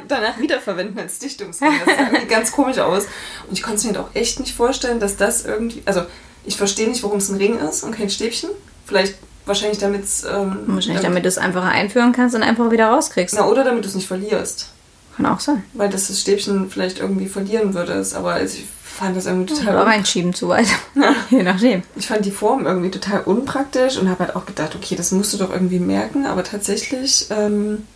danach 0.06 0.38
wiederverwenden 0.38 0.98
als 0.98 1.18
Dichtungsring. 1.18 1.72
Das 1.84 1.96
sah 1.96 2.02
irgendwie 2.04 2.26
ganz 2.26 2.52
komisch 2.52 2.78
aus. 2.78 3.06
Und 3.48 3.52
ich 3.52 3.62
konnte 3.62 3.78
es 3.78 3.84
mir 3.84 3.94
halt 3.94 3.98
auch 3.98 4.14
echt 4.14 4.38
nicht 4.38 4.54
vorstellen, 4.54 5.00
dass 5.00 5.16
das 5.16 5.44
irgendwie. 5.44 5.82
Also, 5.84 6.02
ich 6.44 6.56
verstehe 6.56 6.88
nicht, 6.88 7.02
warum 7.02 7.18
es 7.18 7.28
ein 7.30 7.36
Ring 7.36 7.58
ist 7.58 7.82
und 7.82 7.96
kein 7.96 8.10
Stäbchen. 8.10 8.50
Vielleicht 8.86 9.16
wahrscheinlich 9.46 9.78
damit 9.78 10.04
es. 10.04 10.24
Ähm, 10.24 10.64
Wahrscheinlich 10.66 11.02
damit 11.02 11.24
du 11.24 11.28
es 11.28 11.38
einfach 11.38 11.64
einführen 11.64 12.12
kannst 12.12 12.36
und 12.36 12.42
einfach 12.42 12.70
wieder 12.70 12.88
rauskriegst. 12.88 13.34
Na, 13.36 13.46
oder 13.46 13.64
damit 13.64 13.84
du 13.84 13.88
es 13.88 13.94
nicht 13.94 14.06
verlierst. 14.06 14.70
Kann 15.16 15.26
auch 15.26 15.40
sein. 15.40 15.64
Weil 15.72 15.90
das, 15.90 16.08
das 16.08 16.20
Stäbchen 16.20 16.70
vielleicht 16.70 16.98
irgendwie 16.98 17.26
verlieren 17.26 17.74
würdest. 17.74 18.14
Aber 18.14 18.34
also 18.34 18.58
ich 18.58 18.66
fand 18.94 19.16
das 19.16 19.26
irgendwie 19.26 19.54
total. 19.54 19.74
Oder 19.74 19.86
reinschieben 19.86 20.34
zu 20.34 20.48
weit. 20.48 20.68
Je 21.30 21.42
nachdem. 21.42 21.82
Ich 21.96 22.06
fand 22.06 22.24
die 22.24 22.30
Form 22.30 22.66
irgendwie 22.66 22.90
total 22.90 23.22
unpraktisch 23.22 23.96
und 23.96 24.08
habe 24.08 24.24
halt 24.24 24.36
auch 24.36 24.46
gedacht, 24.46 24.74
okay, 24.74 24.94
das 24.94 25.10
musst 25.10 25.32
du 25.32 25.38
doch 25.38 25.50
irgendwie 25.50 25.80
merken, 25.80 26.26
aber 26.26 26.44
tatsächlich, 26.44 27.26
ähm, 27.30 27.86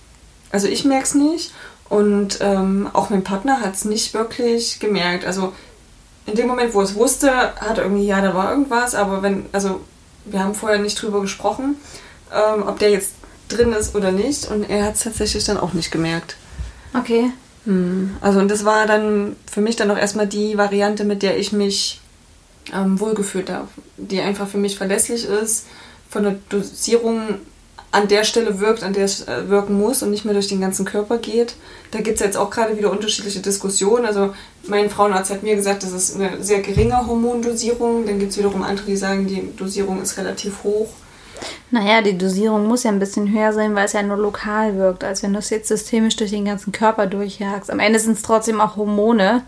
also 0.50 0.67
ich 0.67 0.85
merke 0.85 1.05
es 1.05 1.14
nicht 1.14 1.52
und 1.88 2.38
ähm, 2.40 2.90
auch 2.93 3.11
mein 3.11 3.25
Partner 3.25 3.61
hat 3.61 3.75
es 3.75 3.85
nicht 3.85 4.12
wirklich 4.14 4.81
gemerkt. 4.81 5.25
Also 5.25 5.52
in 6.26 6.35
dem 6.35 6.49
Moment, 6.49 6.75
wo 6.75 6.81
er 6.81 6.85
es 6.85 6.95
wusste, 6.95 7.31
hat 7.33 7.78
er 7.78 7.85
irgendwie, 7.85 8.07
ja, 8.07 8.21
da 8.21 8.35
war 8.35 8.50
irgendwas, 8.50 8.95
aber 8.95 9.23
wenn, 9.23 9.47
also 9.52 9.81
wir 10.25 10.40
haben 10.40 10.55
vorher 10.55 10.78
nicht 10.78 11.00
drüber 11.00 11.21
gesprochen, 11.21 11.76
ähm, 12.35 12.64
ob 12.67 12.78
der 12.78 12.90
jetzt 12.90 13.12
drin 13.49 13.73
ist 13.73 13.95
oder 13.95 14.12
nicht 14.12 14.50
und 14.50 14.69
er 14.69 14.85
hat 14.85 14.97
es 14.97 15.05
tatsächlich 15.05 15.45
dann 15.45 15.59
auch 15.59 15.73
nicht 15.73 15.90
gemerkt. 15.90 16.37
Okay. 16.93 17.31
Hm. 17.69 18.17
Also 18.23 18.41
und 18.41 18.51
das 18.51 18.65
war 18.65 18.87
dann 18.87 19.37
für 19.51 19.61
mich 19.61 19.77
dann 19.77 19.91
auch 19.91 19.99
erstmal 19.99 20.27
die 20.27 20.57
Variante, 20.57 21.05
mit 21.05 21.23
der 21.23 21.39
ich 21.39 21.53
mich 21.53 22.01
ähm, 22.75 22.99
wohlgefühlt 22.99 23.51
habe, 23.51 23.69
die 23.99 24.21
einfach 24.21 24.49
für 24.49 24.57
mich 24.57 24.79
verlässlich 24.79 25.27
ist, 25.27 25.67
von 26.09 26.23
der 26.23 26.37
Dosierung 26.49 27.41
an 27.91 28.09
der 28.09 28.25
Stelle 28.25 28.59
wirkt, 28.61 28.83
an 28.83 28.95
der 28.95 29.05
es 29.05 29.29
äh, 29.29 29.51
wirken 29.51 29.79
muss 29.79 30.03
und 30.03 30.11
nicht 30.11 30.25
mehr 30.25 30.33
durch 30.33 30.49
den 30.49 30.63
ganzen 30.63 30.87
Körper 30.87 31.19
geht. 31.19 31.57
Da 31.91 32.01
gibt 32.01 32.21
es 32.21 32.25
jetzt 32.25 32.39
auch 32.39 32.49
gerade 32.49 32.79
wieder 32.79 32.91
unterschiedliche 32.91 33.41
Diskussionen. 33.41 34.07
Also 34.07 34.35
mein 34.67 34.89
Frauenarzt 34.89 35.31
hat 35.31 35.43
mir 35.43 35.55
gesagt, 35.55 35.83
das 35.83 35.93
ist 35.93 36.15
eine 36.15 36.43
sehr 36.43 36.61
geringe 36.61 37.07
Hormondosierung. 37.07 38.07
Dann 38.07 38.19
gibt 38.19 38.33
es 38.33 38.39
wiederum 38.39 38.63
andere, 38.63 38.87
die 38.87 38.97
sagen, 38.97 39.27
die 39.27 39.55
Dosierung 39.57 40.01
ist 40.01 40.17
relativ 40.17 40.65
hoch. 40.65 40.89
Naja, 41.71 42.02
die 42.02 42.16
Dosierung 42.16 42.66
muss 42.66 42.85
ja 42.85 42.90
ein 42.90 42.99
bisschen 42.99 43.33
höher 43.33 43.52
sein, 43.52 43.75
weil 43.75 43.85
es 43.85 43.92
ja 43.92 44.02
nur 44.02 44.16
lokal 44.16 44.76
wirkt, 44.76 45.04
als 45.04 45.23
wenn 45.23 45.33
du 45.33 45.38
es 45.38 45.50
jetzt 45.50 45.68
systemisch 45.68 46.16
durch 46.16 46.30
den 46.30 46.45
ganzen 46.45 46.73
Körper 46.73 47.07
durchjagst. 47.07 47.71
Am 47.71 47.80
Ende 47.80 47.99
sind 47.99 48.14
es 48.14 48.23
trotzdem 48.23 48.61
auch 48.61 48.76
Hormone. 48.76 49.42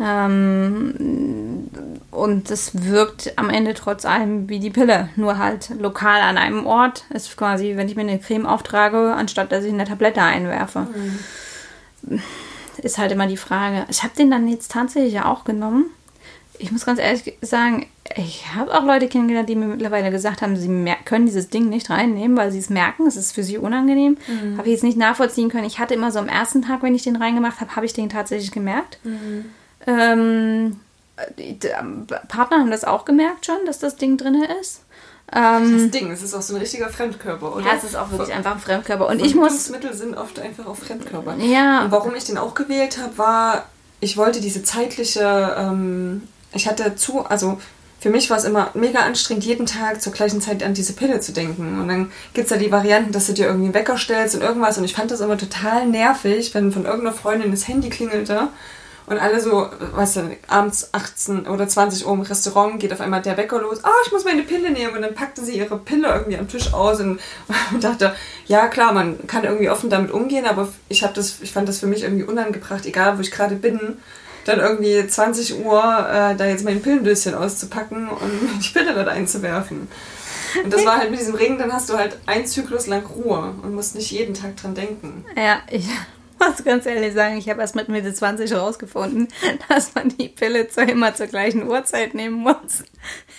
Ähm, 0.00 1.68
und 2.10 2.50
es 2.50 2.84
wirkt 2.84 3.32
am 3.36 3.50
Ende 3.50 3.74
trotz 3.74 4.04
allem 4.04 4.48
wie 4.48 4.58
die 4.58 4.70
Pille, 4.70 5.10
nur 5.16 5.38
halt 5.38 5.70
lokal 5.78 6.20
an 6.20 6.38
einem 6.38 6.66
Ort. 6.66 7.04
Ist 7.10 7.36
quasi, 7.36 7.76
wenn 7.76 7.88
ich 7.88 7.96
mir 7.96 8.02
eine 8.02 8.18
Creme 8.18 8.46
auftrage, 8.46 9.14
anstatt 9.14 9.52
dass 9.52 9.64
ich 9.64 9.72
eine 9.72 9.84
Tablette 9.84 10.22
einwerfe. 10.22 10.88
Mhm. 12.02 12.22
Ist 12.78 12.98
halt 12.98 13.12
immer 13.12 13.26
die 13.26 13.36
Frage. 13.36 13.84
Ich 13.88 14.02
habe 14.02 14.14
den 14.16 14.30
dann 14.30 14.48
jetzt 14.48 14.72
tatsächlich 14.72 15.12
ja 15.12 15.26
auch 15.26 15.44
genommen. 15.44 15.86
Ich 16.62 16.70
muss 16.70 16.86
ganz 16.86 17.00
ehrlich 17.00 17.36
sagen, 17.40 17.86
ich 18.16 18.54
habe 18.54 18.72
auch 18.72 18.84
Leute 18.84 19.08
kennengelernt, 19.08 19.48
die 19.48 19.56
mir 19.56 19.66
mittlerweile 19.66 20.12
gesagt 20.12 20.42
haben, 20.42 20.56
sie 20.56 20.94
können 21.04 21.26
dieses 21.26 21.48
Ding 21.48 21.68
nicht 21.68 21.90
reinnehmen, 21.90 22.36
weil 22.36 22.52
sie 22.52 22.60
es 22.60 22.70
merken, 22.70 23.06
es 23.06 23.16
ist 23.16 23.32
für 23.32 23.42
sie 23.42 23.58
unangenehm. 23.58 24.16
Mhm. 24.28 24.58
Habe 24.58 24.68
ich 24.68 24.74
jetzt 24.74 24.84
nicht 24.84 24.96
nachvollziehen 24.96 25.48
können. 25.48 25.64
Ich 25.64 25.80
hatte 25.80 25.94
immer 25.94 26.12
so 26.12 26.20
am 26.20 26.28
ersten 26.28 26.62
Tag, 26.62 26.84
wenn 26.84 26.94
ich 26.94 27.02
den 27.02 27.16
reingemacht 27.16 27.60
habe, 27.60 27.74
habe 27.74 27.84
ich 27.84 27.94
den 27.94 28.08
tatsächlich 28.08 28.52
gemerkt. 28.52 28.98
Mhm. 29.02 29.46
Ähm, 29.88 30.80
Partner 32.28 32.60
haben 32.60 32.70
das 32.70 32.84
auch 32.84 33.04
gemerkt 33.04 33.46
schon, 33.46 33.58
dass 33.66 33.80
das 33.80 33.96
Ding 33.96 34.16
drin 34.16 34.44
ist. 34.60 34.82
Ähm, 35.32 35.78
das 35.78 35.90
Ding, 35.90 36.12
es 36.12 36.22
ist 36.22 36.32
auch 36.32 36.42
so 36.42 36.54
ein 36.54 36.60
richtiger 36.60 36.90
Fremdkörper, 36.90 37.56
oder? 37.56 37.66
Ja, 37.66 37.72
es 37.76 37.82
ist 37.82 37.96
auch 37.96 38.10
wirklich 38.12 38.32
einfach 38.32 38.52
ein 38.52 38.60
Fremdkörper. 38.60 39.08
Und 39.08 39.20
ich 39.20 39.34
muss. 39.34 39.68
Mittel 39.70 39.94
sind 39.94 40.16
oft 40.16 40.38
einfach 40.38 40.66
auch 40.66 40.76
Fremdkörper. 40.76 41.38
Ja. 41.38 41.84
Und 41.84 41.90
warum 41.90 42.14
ich 42.14 42.24
den 42.24 42.38
auch 42.38 42.54
gewählt 42.54 42.98
habe, 43.02 43.18
war, 43.18 43.66
ich 43.98 44.16
wollte 44.16 44.40
diese 44.40 44.62
zeitliche. 44.62 45.56
Ähm, 45.58 46.28
ich 46.54 46.68
hatte 46.68 46.96
zu, 46.96 47.24
also 47.24 47.58
für 48.00 48.10
mich 48.10 48.30
war 48.30 48.36
es 48.36 48.44
immer 48.44 48.70
mega 48.74 49.00
anstrengend, 49.00 49.44
jeden 49.44 49.66
Tag 49.66 50.02
zur 50.02 50.12
gleichen 50.12 50.40
Zeit 50.40 50.62
an 50.64 50.74
diese 50.74 50.92
Pille 50.92 51.20
zu 51.20 51.32
denken. 51.32 51.80
Und 51.80 51.86
dann 51.86 52.10
gibt 52.34 52.46
es 52.46 52.50
ja 52.50 52.56
die 52.56 52.72
Varianten, 52.72 53.12
dass 53.12 53.28
du 53.28 53.32
dir 53.32 53.46
irgendwie 53.46 53.66
einen 53.66 53.74
Wecker 53.74 53.96
stellst 53.96 54.34
und 54.34 54.42
irgendwas. 54.42 54.76
Und 54.76 54.84
ich 54.84 54.94
fand 54.94 55.12
das 55.12 55.20
immer 55.20 55.38
total 55.38 55.86
nervig, 55.86 56.52
wenn 56.52 56.72
von 56.72 56.84
irgendeiner 56.84 57.14
Freundin 57.14 57.52
das 57.52 57.68
Handy 57.68 57.90
klingelte 57.90 58.48
und 59.06 59.18
alle 59.18 59.40
so, 59.40 59.68
weißt 59.94 60.16
du, 60.16 60.36
abends 60.46 60.88
18 60.92 61.46
oder 61.46 61.66
20 61.66 62.06
Uhr 62.06 62.12
im 62.12 62.20
Restaurant 62.20 62.78
geht 62.78 62.92
auf 62.92 63.00
einmal 63.00 63.20
der 63.20 63.36
Wecker 63.36 63.60
los. 63.60 63.80
Ah, 63.82 63.88
oh, 63.88 64.02
ich 64.06 64.12
muss 64.12 64.24
meine 64.24 64.42
Pille 64.42 64.70
nehmen. 64.70 64.94
Und 64.94 65.02
dann 65.02 65.14
packte 65.14 65.44
sie 65.44 65.56
ihre 65.58 65.76
Pille 65.78 66.08
irgendwie 66.08 66.38
am 66.38 66.48
Tisch 66.48 66.72
aus 66.72 67.00
und, 67.00 67.20
und 67.72 67.84
dachte, 67.84 68.14
ja 68.46 68.68
klar, 68.68 68.92
man 68.92 69.26
kann 69.26 69.44
irgendwie 69.44 69.70
offen 69.70 69.90
damit 69.90 70.12
umgehen, 70.12 70.46
aber 70.46 70.68
ich 70.88 71.02
habe 71.02 71.14
das, 71.14 71.36
ich 71.40 71.52
fand 71.52 71.68
das 71.68 71.80
für 71.80 71.86
mich 71.86 72.04
irgendwie 72.04 72.24
unangebracht, 72.24 72.86
egal 72.86 73.18
wo 73.18 73.20
ich 73.20 73.30
gerade 73.30 73.56
bin, 73.56 73.98
dann 74.44 74.60
irgendwie 74.60 75.06
20 75.06 75.64
Uhr 75.64 75.80
äh, 75.80 76.36
da 76.36 76.46
jetzt 76.46 76.64
mein 76.64 76.82
Pillendöschen 76.82 77.34
auszupacken 77.34 78.08
und 78.08 78.60
die 78.62 78.68
Pille 78.68 78.94
dort 78.94 79.08
einzuwerfen. 79.08 79.88
Und 80.64 80.72
das 80.72 80.84
war 80.84 80.98
halt 80.98 81.10
mit 81.10 81.20
diesem 81.20 81.34
Ring, 81.34 81.58
dann 81.58 81.72
hast 81.72 81.88
du 81.88 81.96
halt 81.96 82.18
ein 82.26 82.46
Zyklus 82.46 82.86
lang 82.86 83.04
Ruhe 83.06 83.54
und 83.62 83.74
musst 83.74 83.94
nicht 83.94 84.10
jeden 84.10 84.34
Tag 84.34 84.56
dran 84.56 84.74
denken. 84.74 85.24
Ja, 85.36 85.62
ich 85.70 85.86
muss 86.38 86.64
ganz 86.64 86.86
ehrlich 86.86 87.14
sagen, 87.14 87.38
ich 87.38 87.48
habe 87.48 87.60
erst 87.60 87.74
mit 87.74 87.88
Mitte 87.88 88.12
20 88.12 88.50
herausgefunden, 88.50 89.28
dass 89.68 89.94
man 89.94 90.08
die 90.08 90.28
Pille 90.28 90.68
zu 90.68 90.82
immer 90.82 91.14
zur 91.14 91.26
gleichen 91.26 91.68
Uhrzeit 91.68 92.14
nehmen 92.14 92.36
muss. 92.36 92.84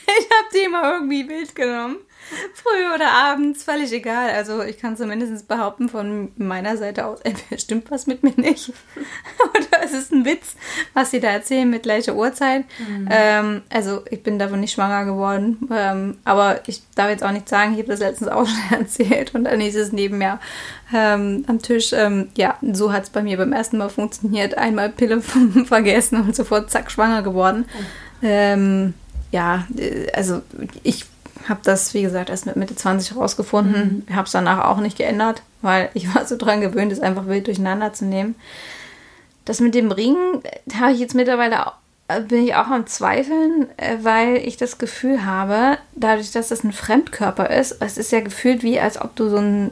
Ich 0.06 0.26
habe 0.26 0.48
die 0.54 0.66
immer 0.66 0.96
irgendwie 0.96 1.30
wild 1.30 1.56
genommen. 1.56 1.96
Früh 2.54 2.94
oder 2.94 3.12
abends, 3.12 3.64
völlig 3.64 3.92
egal. 3.92 4.30
Also 4.32 4.64
ich 4.64 4.78
kann 4.78 4.98
zumindest 4.98 5.48
behaupten 5.48 5.90
von 5.90 6.32
meiner 6.38 6.78
Seite 6.78 7.06
aus, 7.06 7.22
entweder 7.24 7.60
stimmt 7.60 7.92
was 7.92 8.08
mit 8.08 8.24
mir 8.24 8.34
nicht. 8.36 8.72
oder 9.50 9.84
es 9.84 9.94
ist 9.94 10.12
ein 10.12 10.26
Witz, 10.26 10.56
was 10.94 11.12
sie 11.12 11.20
da 11.20 11.30
erzählen 11.30 11.70
mit 11.70 11.84
gleicher 11.84 12.16
Uhrzeit. 12.16 12.66
Mhm. 12.80 13.08
Ähm, 13.12 13.62
also 13.70 14.04
ich 14.10 14.24
bin 14.24 14.40
davon 14.40 14.60
nicht 14.60 14.74
schwanger 14.74 15.06
geworden. 15.06 15.68
Ähm, 15.72 16.18
aber 16.24 16.62
ich 16.68 16.82
darf 16.96 17.10
jetzt 17.10 17.24
auch 17.24 17.32
nicht 17.32 17.50
sagen, 17.50 17.74
ich 17.74 17.80
habe 17.80 17.90
das 17.90 18.00
letztens 18.00 18.30
auch 18.30 18.48
schon 18.48 18.80
erzählt. 18.80 19.36
Und 19.36 19.46
dann 19.46 19.62
ist 19.62 19.76
es 19.76 19.92
neben 19.92 20.18
mir 20.18 20.40
ähm, 20.94 21.44
am 21.48 21.62
Tisch. 21.62 21.94
Ähm, 21.94 22.30
ja, 22.36 22.58
so 22.62 22.92
hat 22.94 23.04
es 23.04 23.10
bei 23.10 23.24
mir 23.24 23.38
beim 23.38 23.54
ersten 23.54 23.78
Mal 23.78 23.90
funktioniert. 23.90 24.58
Einmal 24.58 24.90
Pille 24.90 25.22
vergessen 25.66 26.22
und 26.22 26.36
sofort 26.36 26.72
zack 26.72 26.92
schwanger 26.92 27.22
geworden. 27.24 27.66
Mhm. 28.22 28.94
ja, 29.32 29.68
äh, 29.78 30.10
also 30.14 30.42
ich 30.84 31.06
habe 31.48 31.60
das, 31.64 31.94
wie 31.94 32.02
gesagt, 32.02 32.30
erst 32.30 32.46
mit 32.46 32.56
Mitte 32.56 32.76
20 32.76 33.16
rausgefunden. 33.16 34.06
Mhm. 34.08 34.16
Habe 34.16 34.26
es 34.26 34.32
danach 34.32 34.66
auch 34.66 34.78
nicht 34.78 34.98
geändert, 34.98 35.42
weil 35.62 35.90
ich 35.94 36.14
war 36.14 36.26
so 36.26 36.38
dran 36.38 36.62
gewöhnt, 36.62 36.92
es 36.92 37.00
einfach 37.00 37.28
wild 37.28 37.48
durcheinander 37.48 37.94
zu 37.94 38.06
nehmen. 38.06 38.36
Das 39.46 39.60
mit 39.60 39.76
dem 39.76 39.92
Ring 39.92 40.16
habe 40.80 40.94
ich 40.94 41.00
jetzt 41.00 41.16
mittlerweile 41.16 41.66
äh, 42.08 42.22
bin 42.22 42.44
ich 42.44 42.56
auch 42.56 42.68
am 42.68 42.88
Zweifeln, 42.88 43.68
äh, 43.78 43.98
weil 44.02 44.38
ich 44.38 44.58
das 44.58 44.78
Gefühl 44.78 45.26
habe, 45.26 45.78
dadurch, 45.96 46.32
dass 46.32 46.50
das 46.50 46.64
ein 46.64 46.72
Fremdkörper 46.72 47.50
ist, 47.50 47.78
es 47.82 47.98
ist 47.98 48.12
ja 48.12 48.22
gefühlt 48.22 48.64
wie, 48.64 48.80
als 48.80 49.00
ob 49.00 49.16
du 49.16 49.30
so 49.30 49.38
ein, 49.38 49.72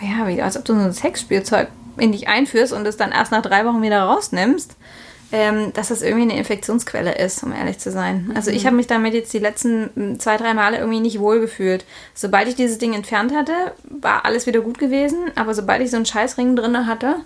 ja, 0.00 0.26
wie, 0.26 0.40
als 0.40 0.56
ob 0.56 0.64
du 0.64 0.74
so 0.74 0.80
ein 0.80 0.92
Sexspielzeug 0.92 1.68
in 1.98 2.12
dich 2.12 2.28
einführst 2.28 2.72
und 2.72 2.86
es 2.86 2.96
dann 2.96 3.12
erst 3.12 3.32
nach 3.32 3.42
drei 3.42 3.64
Wochen 3.64 3.82
wieder 3.82 4.02
rausnimmst 4.02 4.76
ähm, 5.32 5.72
dass 5.72 5.88
das 5.88 6.02
irgendwie 6.02 6.22
eine 6.22 6.36
Infektionsquelle 6.36 7.16
ist, 7.18 7.42
um 7.42 7.52
ehrlich 7.52 7.78
zu 7.78 7.90
sein. 7.90 8.30
Also 8.34 8.50
ich 8.50 8.62
mhm. 8.62 8.66
habe 8.66 8.76
mich 8.76 8.86
damit 8.86 9.14
jetzt 9.14 9.32
die 9.32 9.38
letzten 9.38 10.20
zwei, 10.20 10.36
drei 10.36 10.54
Male 10.54 10.78
irgendwie 10.78 11.00
nicht 11.00 11.18
wohl 11.18 11.40
gefühlt. 11.40 11.84
Sobald 12.14 12.48
ich 12.48 12.54
dieses 12.54 12.78
Ding 12.78 12.94
entfernt 12.94 13.34
hatte, 13.34 13.52
war 13.84 14.24
alles 14.24 14.46
wieder 14.46 14.60
gut 14.60 14.78
gewesen, 14.78 15.30
aber 15.34 15.54
sobald 15.54 15.82
ich 15.82 15.90
so 15.90 15.96
einen 15.96 16.06
Scheißring 16.06 16.54
drin 16.54 16.86
hatte, 16.86 17.16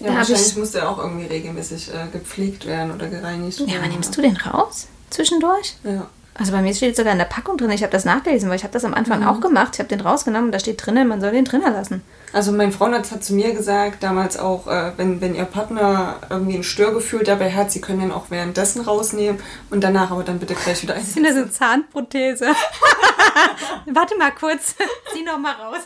ja, 0.00 0.08
da 0.08 0.16
wahrscheinlich 0.16 0.48
ich, 0.48 0.56
muss 0.56 0.72
der 0.72 0.90
auch 0.90 0.98
irgendwie 0.98 1.26
regelmäßig 1.26 1.90
äh, 1.94 2.08
gepflegt 2.12 2.66
werden 2.66 2.92
oder 2.92 3.08
gereinigt 3.08 3.60
werden. 3.60 3.70
Ja, 3.70 3.80
wann 3.80 3.90
nimmst 3.90 4.16
du 4.16 4.22
den 4.22 4.36
raus? 4.36 4.88
Zwischendurch? 5.10 5.76
Ja. 5.84 6.08
Also 6.36 6.50
bei 6.50 6.62
mir 6.62 6.74
steht 6.74 6.96
sogar 6.96 7.12
in 7.12 7.18
der 7.18 7.26
Packung 7.26 7.56
drin, 7.56 7.70
ich 7.70 7.82
habe 7.82 7.92
das 7.92 8.04
nachgelesen, 8.04 8.48
weil 8.48 8.56
ich 8.56 8.64
habe 8.64 8.72
das 8.72 8.84
am 8.84 8.92
Anfang 8.92 9.20
mhm. 9.20 9.28
auch 9.28 9.40
gemacht. 9.40 9.70
Ich 9.74 9.78
habe 9.78 9.88
den 9.88 10.00
rausgenommen 10.00 10.46
und 10.46 10.52
da 10.52 10.58
steht 10.58 10.84
drinnen, 10.84 11.06
man 11.06 11.20
soll 11.20 11.30
den 11.30 11.44
drinnen 11.44 11.72
lassen. 11.72 12.02
Also 12.32 12.50
mein 12.50 12.72
Freund 12.72 12.94
hat 13.12 13.22
zu 13.22 13.34
mir 13.34 13.54
gesagt, 13.54 14.02
damals 14.02 14.36
auch, 14.36 14.66
äh, 14.66 14.92
wenn, 14.96 15.20
wenn 15.20 15.36
ihr 15.36 15.44
Partner 15.44 16.16
irgendwie 16.28 16.56
ein 16.56 16.64
Störgefühl 16.64 17.22
dabei 17.22 17.52
hat, 17.52 17.70
sie 17.70 17.80
können 17.80 18.00
den 18.00 18.10
auch 18.10 18.30
währenddessen 18.30 18.80
rausnehmen 18.80 19.40
und 19.70 19.84
danach 19.84 20.10
aber 20.10 20.24
dann 20.24 20.40
bitte 20.40 20.54
gleich 20.54 20.82
wieder 20.82 20.94
einsetzen. 20.94 21.22
Das 21.22 21.32
ist 21.32 21.38
eine 21.38 21.50
Zahnprothese. 21.50 22.46
Warte 23.86 24.16
mal 24.16 24.32
kurz, 24.32 24.74
zieh 25.12 25.22
noch 25.22 25.38
mal 25.38 25.52
raus. 25.52 25.82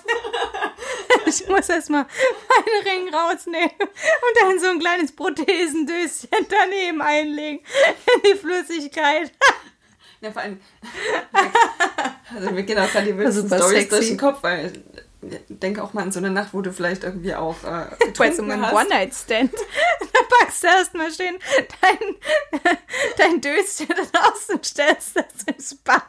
ich 1.26 1.46
muss 1.46 1.68
erstmal 1.68 2.06
meinen 2.06 2.86
Ring 2.86 3.14
rausnehmen 3.14 3.70
und 3.80 4.40
dann 4.40 4.58
so 4.58 4.68
ein 4.68 4.78
kleines 4.78 5.14
Prothesendöschen 5.14 6.30
daneben 6.48 7.02
einlegen 7.02 7.60
in 8.14 8.22
die 8.22 8.38
Flüssigkeit. 8.38 9.30
Ja, 10.20 10.32
vor 10.32 10.42
allem. 10.42 10.60
Also 12.34 12.50
mir 12.50 12.62
gehen 12.62 12.78
auch 12.78 12.90
gerade 12.90 13.06
die 13.06 13.16
wildesten 13.16 13.48
Stories 13.48 13.88
durch 13.88 14.08
den 14.08 14.18
Kopf, 14.18 14.42
weil 14.42 14.70
denke 15.20 15.82
auch 15.82 15.92
mal 15.94 16.02
an 16.02 16.12
so 16.12 16.18
eine 16.18 16.30
Nacht, 16.30 16.54
wo 16.54 16.60
du 16.60 16.72
vielleicht 16.72 17.02
irgendwie 17.02 17.34
auch 17.34 17.56
äh, 17.64 17.86
Bei 18.16 18.30
so 18.30 18.42
einem 18.42 18.62
One-Night-Stand. 18.62 19.52
da 20.12 20.20
packst 20.28 20.62
du 20.62 20.66
erstmal 20.68 21.10
schön 21.10 21.38
dein, 21.80 22.76
dein 23.16 23.40
Döschen 23.40 23.90
raus 23.90 24.48
und 24.52 24.64
stellst 24.64 25.16
das 25.16 25.42
ins 25.46 25.74
Bad. 25.74 26.02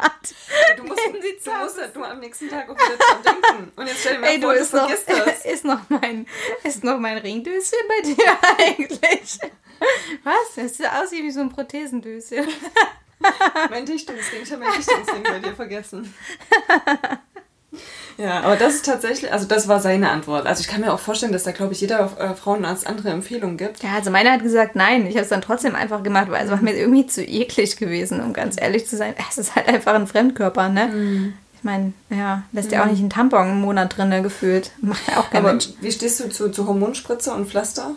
Du 0.77 0.83
musst, 0.83 1.01
du 1.45 1.51
musst 1.51 1.95
du 1.95 2.03
am 2.03 2.19
nächsten 2.19 2.49
Tag 2.49 2.69
auch 2.69 2.75
wieder 2.75 2.97
dran 2.97 3.37
denken. 3.41 3.71
Und 3.75 3.87
jetzt 3.87 4.01
stell 4.01 4.13
dir 4.13 4.19
mal 4.19 4.27
Ey, 4.27 4.41
vor, 4.41 4.53
du, 4.53 4.59
ist 4.59 4.73
noch, 4.73 4.89
das. 4.89 5.45
ist, 5.45 5.65
noch 5.65 5.89
mein, 5.89 6.27
ist 6.63 6.83
noch 6.83 6.99
mein 6.99 7.17
Ringdöschen 7.17 7.79
bei 7.87 8.09
dir 8.09 8.37
eigentlich? 8.57 9.39
Was? 10.23 10.55
Das 10.55 10.77
sieht 10.77 10.87
aus 10.87 11.11
wie 11.11 11.31
so 11.31 11.39
ein 11.39 11.49
Prothesendöschen. 11.49 12.47
Mein 13.69 13.85
Dichtungsring, 13.85 14.41
ich 14.43 14.51
habe 14.51 14.63
mein 14.63 14.73
Dichtungsring 14.77 15.23
bei 15.23 15.39
dir 15.39 15.55
vergessen. 15.55 16.13
Ja, 18.17 18.41
aber 18.41 18.57
das 18.57 18.75
ist 18.75 18.85
tatsächlich, 18.85 19.31
also 19.31 19.47
das 19.47 19.69
war 19.69 19.79
seine 19.79 20.09
Antwort. 20.09 20.45
Also 20.45 20.59
ich 20.59 20.67
kann 20.67 20.81
mir 20.81 20.91
auch 20.91 20.99
vorstellen, 20.99 21.31
dass 21.31 21.43
da, 21.43 21.51
glaube 21.51 21.71
ich, 21.71 21.79
jeder 21.79 22.11
äh, 22.19 22.35
Frauenarzt 22.35 22.85
andere 22.85 23.09
Empfehlungen 23.11 23.55
gibt. 23.55 23.81
Ja, 23.81 23.91
also 23.95 24.11
meiner 24.11 24.31
hat 24.33 24.43
gesagt, 24.43 24.75
nein. 24.75 25.05
Ich 25.05 25.15
habe 25.15 25.23
es 25.23 25.29
dann 25.29 25.41
trotzdem 25.41 25.73
einfach 25.73 26.03
gemacht, 26.03 26.29
weil 26.29 26.43
es 26.43 26.51
war 26.51 26.61
mir 26.61 26.75
irgendwie 26.75 27.07
zu 27.07 27.23
eklig 27.23 27.77
gewesen, 27.77 28.19
um 28.19 28.33
ganz 28.33 28.59
ehrlich 28.59 28.87
zu 28.87 28.97
sein. 28.97 29.13
Es 29.29 29.37
ist 29.37 29.55
halt 29.55 29.69
einfach 29.69 29.93
ein 29.93 30.05
Fremdkörper, 30.05 30.67
ne? 30.67 31.33
Ich 31.55 31.63
meine, 31.63 31.93
ja, 32.09 32.43
lässt 32.51 32.73
ja 32.73 32.83
auch 32.83 32.87
nicht 32.87 32.99
einen 32.99 33.09
Tampon 33.09 33.51
im 33.51 33.61
Monat 33.61 33.95
drin, 33.97 34.21
gefühlt. 34.21 34.71
Macht 34.81 35.07
ja 35.07 35.17
auch 35.17 35.29
kein 35.29 35.41
Aber 35.41 35.51
Mensch. 35.51 35.69
wie 35.79 35.91
stehst 35.91 36.19
du 36.19 36.29
zu, 36.29 36.51
zu 36.51 36.67
Hormonspritze 36.67 37.33
und 37.33 37.47
Pflaster? 37.49 37.91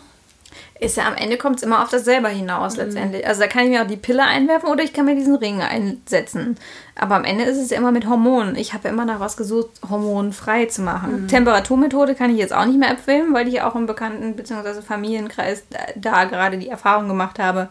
Ist 0.83 0.97
ja 0.97 1.07
am 1.07 1.15
Ende 1.15 1.37
kommt 1.37 1.57
es 1.57 1.63
immer 1.63 1.81
auf 1.81 1.89
das 1.89 2.03
selber 2.05 2.29
hinaus 2.29 2.77
letztendlich. 2.77 3.25
Also 3.25 3.41
da 3.41 3.47
kann 3.47 3.63
ich 3.63 3.69
mir 3.69 3.83
auch 3.83 3.87
die 3.87 3.97
Pille 3.97 4.23
einwerfen 4.23 4.69
oder 4.69 4.83
ich 4.83 4.93
kann 4.93 5.05
mir 5.05 5.15
diesen 5.15 5.35
Ring 5.35 5.61
einsetzen. 5.61 6.57
Aber 6.95 7.15
am 7.15 7.23
Ende 7.23 7.45
ist 7.45 7.57
es 7.57 7.69
ja 7.69 7.77
immer 7.77 7.91
mit 7.91 8.07
Hormonen. 8.07 8.55
Ich 8.55 8.73
habe 8.73 8.87
ja 8.87 8.93
immer 8.93 9.05
nach 9.05 9.19
was 9.19 9.37
gesucht, 9.37 9.69
hormonfrei 9.89 10.65
zu 10.65 10.81
machen. 10.81 11.27
Temperaturmethode 11.27 12.15
kann 12.15 12.31
ich 12.31 12.37
jetzt 12.37 12.53
auch 12.53 12.65
nicht 12.65 12.77
mehr 12.79 12.89
empfehlen, 12.89 13.33
weil 13.33 13.47
ich 13.47 13.61
auch 13.61 13.75
im 13.75 13.85
Bekannten- 13.85 14.35
bzw. 14.35 14.81
Familienkreis 14.81 15.63
da, 15.69 15.79
da 15.95 16.23
gerade 16.25 16.57
die 16.57 16.69
Erfahrung 16.69 17.07
gemacht 17.07 17.39
habe, 17.39 17.69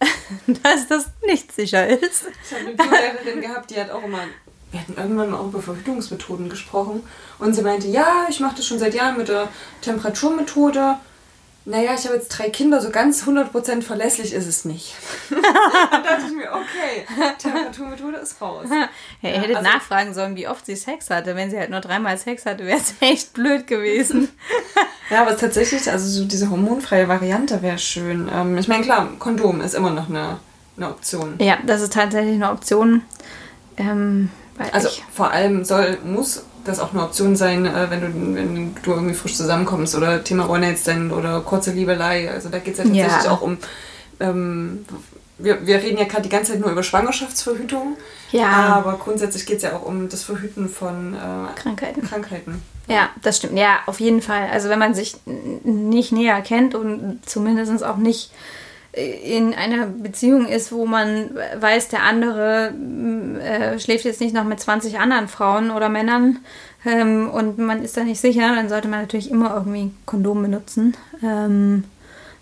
dass 0.62 0.86
das 0.88 1.06
nicht 1.26 1.52
sicher 1.52 1.86
ist. 1.86 2.26
Ich 2.44 2.52
habe 2.56 2.66
eine 2.66 2.76
Biolehrerin 2.76 3.40
gehabt, 3.40 3.70
die 3.70 3.80
hat 3.80 3.90
auch 3.90 4.02
immer, 4.04 4.20
wir 4.70 4.80
hatten 4.80 4.94
irgendwann 4.96 5.30
mal 5.30 5.38
auch 5.38 5.48
über 5.48 5.60
Verhütungsmethoden 5.62 6.48
gesprochen. 6.48 7.02
Und 7.38 7.54
sie 7.54 7.62
meinte, 7.62 7.88
ja, 7.88 8.26
ich 8.28 8.40
mache 8.40 8.56
das 8.56 8.66
schon 8.66 8.78
seit 8.78 8.94
Jahren 8.94 9.16
mit 9.16 9.28
der 9.28 9.48
Temperaturmethode. 9.82 10.96
Naja, 11.66 11.92
ich 11.94 12.04
habe 12.06 12.16
jetzt 12.16 12.28
drei 12.28 12.48
Kinder, 12.48 12.80
so 12.80 12.88
ganz 12.90 13.22
100% 13.24 13.82
verlässlich 13.82 14.32
ist 14.32 14.46
es 14.46 14.64
nicht. 14.64 14.94
Dann 15.30 16.02
dachte 16.02 16.22
ich 16.26 16.32
mir, 16.34 16.50
okay, 16.50 17.04
Temperaturmethode 17.38 18.16
ist 18.16 18.40
raus. 18.40 18.66
Ja, 18.70 19.28
ihr 19.30 19.38
hättet 19.40 19.56
also- 19.56 19.70
nachfragen 19.70 20.14
sollen, 20.14 20.36
wie 20.36 20.48
oft 20.48 20.64
sie 20.64 20.74
Sex 20.74 21.10
hatte. 21.10 21.36
Wenn 21.36 21.50
sie 21.50 21.58
halt 21.58 21.70
nur 21.70 21.80
dreimal 21.80 22.16
Sex 22.16 22.46
hatte, 22.46 22.64
wäre 22.66 22.78
es 22.78 22.94
echt 23.00 23.34
blöd 23.34 23.66
gewesen. 23.66 24.30
Ja, 25.10 25.22
aber 25.22 25.36
tatsächlich, 25.36 25.90
also 25.90 26.06
so 26.08 26.24
diese 26.24 26.48
hormonfreie 26.50 27.08
Variante 27.08 27.60
wäre 27.62 27.78
schön. 27.78 28.30
Ähm, 28.32 28.56
ich 28.56 28.66
meine, 28.68 28.82
klar, 28.84 29.08
Kondom 29.18 29.60
ist 29.60 29.74
immer 29.74 29.90
noch 29.90 30.08
eine, 30.08 30.38
eine 30.78 30.88
Option. 30.88 31.34
ja, 31.40 31.58
das 31.66 31.82
ist 31.82 31.92
tatsächlich 31.92 32.34
eine 32.36 32.50
Option. 32.50 33.02
Ähm, 33.76 34.30
Also 34.72 34.88
ich, 34.88 35.04
vor 35.12 35.30
allem 35.30 35.64
soll, 35.64 35.98
muss 36.04 36.44
das 36.64 36.78
auch 36.80 36.92
eine 36.92 37.02
Option 37.02 37.36
sein, 37.36 37.66
äh, 37.66 37.90
wenn, 37.90 38.00
du, 38.00 38.06
wenn 38.36 38.74
du 38.82 38.90
irgendwie 38.92 39.14
frisch 39.14 39.36
zusammenkommst 39.36 39.94
oder 39.94 40.22
Thema 40.24 40.48
One-Night-Stand 40.48 41.12
oder 41.12 41.40
kurze 41.40 41.72
Liebelei. 41.72 42.30
Also 42.30 42.48
da 42.48 42.58
geht 42.58 42.74
es 42.74 42.78
ja 42.78 42.84
tatsächlich 42.84 43.24
Ja. 43.24 43.30
auch 43.30 43.40
um. 43.42 43.58
Ähm, 44.20 44.84
wir, 45.38 45.66
wir 45.66 45.76
reden 45.76 45.96
ja 45.98 46.04
gerade 46.04 46.22
die 46.22 46.28
ganze 46.28 46.52
Zeit 46.52 46.60
nur 46.60 46.70
über 46.70 46.82
Schwangerschaftsverhütung. 46.82 47.96
Ja. 48.30 48.48
Aber 48.48 48.98
grundsätzlich 48.98 49.46
geht 49.46 49.58
es 49.58 49.62
ja 49.62 49.74
auch 49.74 49.86
um 49.86 50.08
das 50.08 50.22
Verhüten 50.22 50.68
von 50.68 51.14
äh, 51.14 51.58
Krankheiten. 51.58 52.02
Krankheiten. 52.02 52.62
Ja, 52.88 53.08
das 53.22 53.38
stimmt. 53.38 53.58
Ja, 53.58 53.78
auf 53.86 54.00
jeden 54.00 54.20
Fall. 54.20 54.48
Also 54.52 54.68
wenn 54.68 54.78
man 54.78 54.94
sich 54.94 55.16
nicht 55.64 56.12
näher 56.12 56.40
kennt 56.42 56.74
und 56.74 57.20
zumindest 57.24 57.82
auch 57.84 57.96
nicht 57.96 58.30
in 58.92 59.54
einer 59.54 59.86
Beziehung 59.86 60.46
ist, 60.46 60.72
wo 60.72 60.84
man 60.84 61.30
weiß, 61.60 61.88
der 61.88 62.02
andere 62.02 62.72
äh, 63.40 63.78
schläft 63.78 64.04
jetzt 64.04 64.20
nicht 64.20 64.34
noch 64.34 64.44
mit 64.44 64.58
20 64.58 64.98
anderen 64.98 65.28
Frauen 65.28 65.70
oder 65.70 65.88
Männern 65.88 66.40
ähm, 66.84 67.30
und 67.30 67.58
man 67.58 67.84
ist 67.84 67.96
da 67.96 68.02
nicht 68.02 68.20
sicher, 68.20 68.52
dann 68.54 68.68
sollte 68.68 68.88
man 68.88 69.02
natürlich 69.02 69.30
immer 69.30 69.54
irgendwie 69.54 69.92
Kondom 70.06 70.42
benutzen. 70.42 70.96
Ähm, 71.22 71.84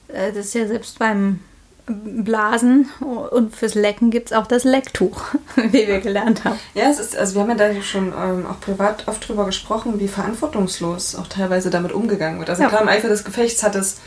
äh, 0.08 0.32
das 0.32 0.46
ist 0.46 0.54
ja 0.54 0.66
selbst 0.66 0.98
beim 0.98 1.40
Blasen 1.87 2.88
und 3.30 3.54
fürs 3.56 3.74
Lecken 3.74 4.11
gibt 4.11 4.30
es 4.30 4.37
auch 4.37 4.46
das 4.46 4.64
Lecktuch, 4.64 5.22
wie 5.56 5.87
wir 5.87 6.00
gelernt 6.00 6.44
haben. 6.44 6.58
Ja, 6.74 6.90
es 6.90 6.98
ist, 6.98 7.16
also 7.16 7.34
wir 7.34 7.42
haben 7.42 7.50
ja 7.50 7.56
da 7.56 7.82
schon 7.82 8.08
ähm, 8.08 8.46
auch 8.46 8.61
privat 8.61 9.06
oft 9.06 9.26
drüber 9.28 9.44
gesprochen, 9.46 9.98
wie 9.98 10.08
verantwortungslos 10.08 11.14
auch 11.14 11.26
teilweise 11.26 11.70
damit 11.70 11.92
umgegangen 11.92 12.38
wird. 12.38 12.50
Also 12.50 12.62
Ja. 12.62 12.68
klar, 12.68 12.82
im 12.82 12.88
Eifer 12.88 13.08
des 13.08 13.24
Gefechts 13.24 13.62
hat 13.62 13.74
es 13.74 14.00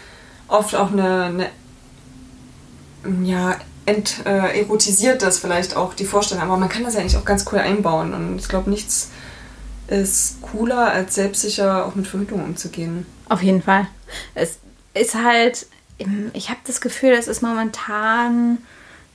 oft 0.48 0.76
auch 0.76 0.92
eine, 0.92 1.24
eine 1.26 1.50
ja, 3.24 3.56
ent, 3.86 4.26
äh, 4.26 4.62
erotisiert 4.62 5.22
das 5.22 5.40
vielleicht 5.40 5.76
auch 5.76 5.94
die 5.94 6.06
Vorstellung, 6.06 6.44
aber 6.44 6.58
man 6.58 6.70
kann 6.70 6.84
das 6.84 6.94
ja 6.94 7.02
eigentlich 7.02 7.18
auch 7.18 7.26
ganz 7.26 7.46
cool 7.52 7.60
einbauen 7.60 8.14
und 8.14 8.38
ich 8.40 8.48
glaube, 8.48 8.70
nichts 8.70 9.10
ist 9.88 10.42
cooler, 10.42 10.92
als 10.92 11.16
selbstsicher 11.16 11.86
auch 11.86 11.96
mit 11.96 12.08
Verhütung 12.08 12.44
umzugehen. 12.44 13.06
Auf 13.28 13.44
jeden 13.44 13.62
Fall. 13.62 13.88
Es 14.36 14.60
ist 14.94 15.16
halt, 15.16 15.68
ich 16.34 16.50
habe 16.50 16.60
das 16.66 16.82
Gefühl, 16.82 17.12
es 17.12 17.28
ist 17.28 17.42
momentan, 17.42 18.60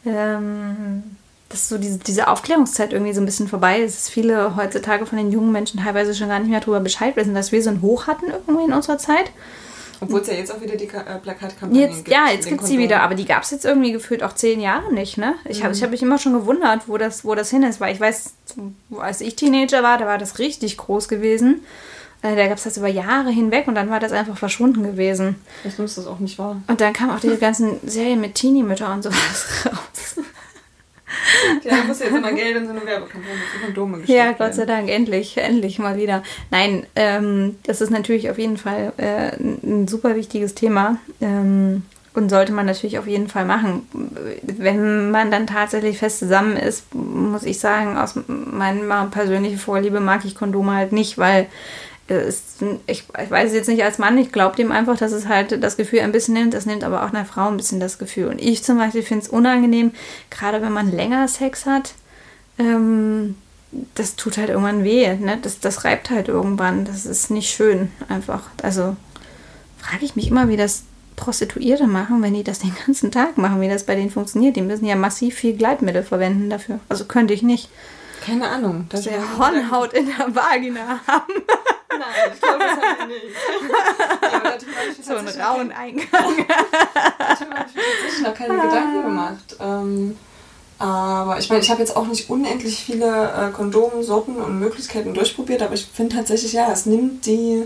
ähm, 0.04 1.02
dass 1.48 1.68
so 1.68 1.78
diese, 1.78 1.98
diese 1.98 2.28
Aufklärungszeit 2.28 2.92
irgendwie 2.92 3.14
so 3.14 3.20
ein 3.20 3.26
bisschen 3.26 3.48
vorbei 3.48 3.80
ist. 3.80 3.96
Dass 3.96 4.08
viele 4.08 4.56
heutzutage 4.56 5.06
von 5.06 5.18
den 5.18 5.30
jungen 5.30 5.52
Menschen 5.52 5.80
teilweise 5.80 6.14
schon 6.14 6.28
gar 6.28 6.40
nicht 6.40 6.50
mehr 6.50 6.60
darüber 6.60 6.80
Bescheid 6.80 7.16
wissen, 7.16 7.34
dass 7.34 7.52
wir 7.52 7.62
so 7.62 7.70
ein 7.70 7.82
Hoch 7.82 8.06
hatten 8.06 8.26
irgendwie 8.30 8.64
in 8.64 8.72
unserer 8.72 8.98
Zeit. 8.98 9.30
Obwohl 10.00 10.20
es 10.20 10.26
ja 10.28 10.34
jetzt 10.34 10.52
auch 10.54 10.60
wieder 10.60 10.76
die 10.76 10.84
äh, 10.86 11.18
Plakatkampagne 11.22 11.80
Jetzt, 11.80 11.96
gibt. 12.04 12.08
ja, 12.08 12.26
jetzt 12.30 12.46
gibt 12.48 12.60
es 12.62 12.66
sie 12.68 12.74
Kondomen. 12.74 12.78
wieder, 12.82 13.02
aber 13.02 13.14
die 13.14 13.24
gab 13.24 13.42
es 13.42 13.50
jetzt 13.50 13.64
irgendwie 13.64 13.92
gefühlt 13.92 14.22
auch 14.22 14.34
zehn 14.34 14.60
Jahre 14.60 14.92
nicht, 14.92 15.16
ne? 15.18 15.34
Ich 15.48 15.62
habe 15.64 15.72
ich 15.74 15.82
hab 15.82 15.90
mich 15.90 16.02
immer 16.02 16.18
schon 16.18 16.32
gewundert, 16.34 16.82
wo 16.88 16.98
das, 16.98 17.24
wo 17.24 17.34
das 17.34 17.50
hin 17.50 17.62
ist, 17.62 17.80
weil 17.80 17.94
ich 17.94 18.00
weiß, 18.00 18.34
als 18.98 19.20
ich 19.20 19.36
Teenager 19.36 19.82
war, 19.82 19.98
da 19.98 20.06
war 20.06 20.18
das 20.18 20.38
richtig 20.38 20.76
groß 20.76 21.08
gewesen. 21.08 21.62
Äh, 22.22 22.34
Da 22.36 22.46
gab 22.48 22.56
es 22.56 22.64
das 22.64 22.76
über 22.78 22.88
Jahre 22.88 23.30
hinweg 23.30 23.68
und 23.68 23.74
dann 23.74 23.90
war 23.90 24.00
das 24.00 24.12
einfach 24.12 24.38
verschwunden 24.38 24.82
gewesen. 24.82 25.36
Ich 25.64 25.76
nehme 25.78 25.88
das 25.94 26.06
auch 26.06 26.18
nicht 26.18 26.38
wahr. 26.38 26.56
Und 26.66 26.80
dann 26.80 26.92
kamen 26.94 27.10
auch 27.10 27.20
diese 27.20 27.36
ganzen 27.38 27.78
Serien 27.86 28.20
mit 28.20 28.34
Teenie-Mütter 28.34 28.90
und 28.92 29.02
sowas 29.02 29.46
raus. 29.66 29.76
Ja, 31.64 31.76
da 31.78 31.84
muss 31.84 32.00
jetzt 32.00 32.14
immer 32.14 32.32
Geld 32.32 32.56
in 32.56 32.64
so 32.66 32.72
eine 32.72 32.84
Werbekampagne 32.84 33.36
für 33.52 33.64
Kondome 33.66 33.98
gesteckt 33.98 34.18
Ja, 34.18 34.32
Gott 34.32 34.54
sei. 34.54 34.66
Dank, 34.66 34.88
endlich, 34.88 35.36
endlich 35.36 35.78
mal 35.78 35.96
wieder. 35.96 36.22
Nein, 36.50 36.86
ähm, 36.96 37.56
das 37.64 37.80
ist 37.80 37.90
natürlich 37.90 38.30
auf 38.30 38.38
jeden 38.38 38.56
Fall 38.56 38.92
äh, 38.96 39.36
ein 39.36 39.58
ein 39.62 39.88
super 39.88 40.16
wichtiges 40.16 40.54
Thema 40.54 40.98
ähm, 41.20 41.82
und 42.14 42.30
sollte 42.30 42.52
man 42.52 42.66
natürlich 42.66 42.98
auf 42.98 43.06
jeden 43.06 43.28
Fall 43.28 43.44
machen. 43.44 43.86
Wenn 44.42 45.10
man 45.10 45.30
dann 45.30 45.46
tatsächlich 45.46 45.98
fest 45.98 46.18
zusammen 46.18 46.56
ist, 46.56 46.94
muss 46.94 47.44
ich 47.44 47.60
sagen, 47.60 47.98
aus 47.98 48.14
meiner 48.26 49.06
persönlichen 49.06 49.58
Vorliebe 49.58 50.00
mag 50.00 50.24
ich 50.24 50.34
Kondome 50.34 50.72
halt 50.74 50.92
nicht, 50.92 51.18
weil 51.18 51.46
es, 52.08 52.42
ich, 52.86 53.04
ich 53.22 53.30
weiß 53.30 53.48
es 53.48 53.54
jetzt 53.54 53.68
nicht 53.68 53.82
als 53.82 53.98
Mann, 53.98 54.16
ich 54.18 54.32
glaube 54.32 54.56
dem 54.56 54.70
einfach, 54.70 54.96
dass 54.96 55.12
es 55.12 55.26
halt 55.26 55.62
das 55.62 55.76
Gefühl 55.76 56.00
ein 56.00 56.12
bisschen 56.12 56.34
nimmt. 56.34 56.54
Es 56.54 56.66
nimmt 56.66 56.84
aber 56.84 57.04
auch 57.04 57.08
einer 57.08 57.24
Frau 57.24 57.48
ein 57.48 57.56
bisschen 57.56 57.80
das 57.80 57.98
Gefühl. 57.98 58.28
Und 58.28 58.40
ich 58.40 58.62
zum 58.62 58.78
Beispiel 58.78 59.02
finde 59.02 59.24
es 59.24 59.28
unangenehm, 59.28 59.92
gerade 60.30 60.62
wenn 60.62 60.72
man 60.72 60.92
länger 60.92 61.26
Sex 61.28 61.66
hat. 61.66 61.94
Ähm, 62.58 63.36
das 63.94 64.16
tut 64.16 64.38
halt 64.38 64.50
irgendwann 64.50 64.84
weh. 64.84 65.12
Ne? 65.14 65.38
Das, 65.42 65.60
das 65.60 65.84
reibt 65.84 66.10
halt 66.10 66.28
irgendwann. 66.28 66.84
Das 66.84 67.06
ist 67.06 67.30
nicht 67.30 67.50
schön 67.50 67.90
einfach. 68.08 68.42
Also 68.62 68.96
frage 69.78 70.04
ich 70.04 70.16
mich 70.16 70.30
immer, 70.30 70.48
wie 70.48 70.56
das 70.56 70.84
Prostituierte 71.16 71.86
machen, 71.86 72.22
wenn 72.22 72.34
die 72.34 72.44
das 72.44 72.60
den 72.60 72.74
ganzen 72.86 73.10
Tag 73.10 73.38
machen, 73.38 73.60
wie 73.60 73.68
das 73.68 73.84
bei 73.84 73.96
denen 73.96 74.10
funktioniert. 74.10 74.56
Die 74.56 74.62
müssen 74.62 74.86
ja 74.86 74.96
massiv 74.96 75.34
viel 75.34 75.56
Gleitmittel 75.56 76.04
verwenden 76.04 76.50
dafür. 76.50 76.78
Also 76.88 77.06
könnte 77.06 77.34
ich 77.34 77.42
nicht. 77.42 77.68
Keine 78.24 78.48
Ahnung. 78.48 78.86
Das 78.88 79.02
Der 79.02 79.38
Hornhaut 79.38 79.92
in 79.92 80.06
der 80.06 80.34
Vagina 80.34 81.00
haben. 81.06 81.32
Nein, 81.98 82.32
ich 82.34 82.40
glaube, 82.40 82.58
das 82.58 82.70
haben 82.70 82.98
wir 82.98 83.06
nicht. 83.06 83.36
Ja, 84.22 84.38
aber 84.38 84.58
So 85.02 85.16
einen 85.16 85.40
rauen 85.40 85.72
Eingang. 85.72 86.06
darüber 86.10 87.56
habe 87.56 87.68
ich 87.68 87.74
mir 87.74 87.84
tatsächlich 87.84 88.22
noch 88.22 88.34
keine 88.34 88.54
Gedanken 88.60 89.02
gemacht. 89.02 89.56
Ähm, 89.60 90.16
aber 90.78 91.38
ich 91.38 91.48
meine, 91.48 91.62
ich 91.62 91.70
habe 91.70 91.80
jetzt 91.80 91.96
auch 91.96 92.06
nicht 92.06 92.28
unendlich 92.28 92.84
viele 92.84 93.32
äh, 93.32 93.50
Kondomsorten 93.50 94.36
und 94.36 94.58
Möglichkeiten 94.58 95.14
durchprobiert, 95.14 95.62
aber 95.62 95.74
ich 95.74 95.86
finde 95.86 96.16
tatsächlich, 96.16 96.52
ja, 96.52 96.70
es 96.70 96.84
nimmt 96.86 97.24
die, 97.24 97.64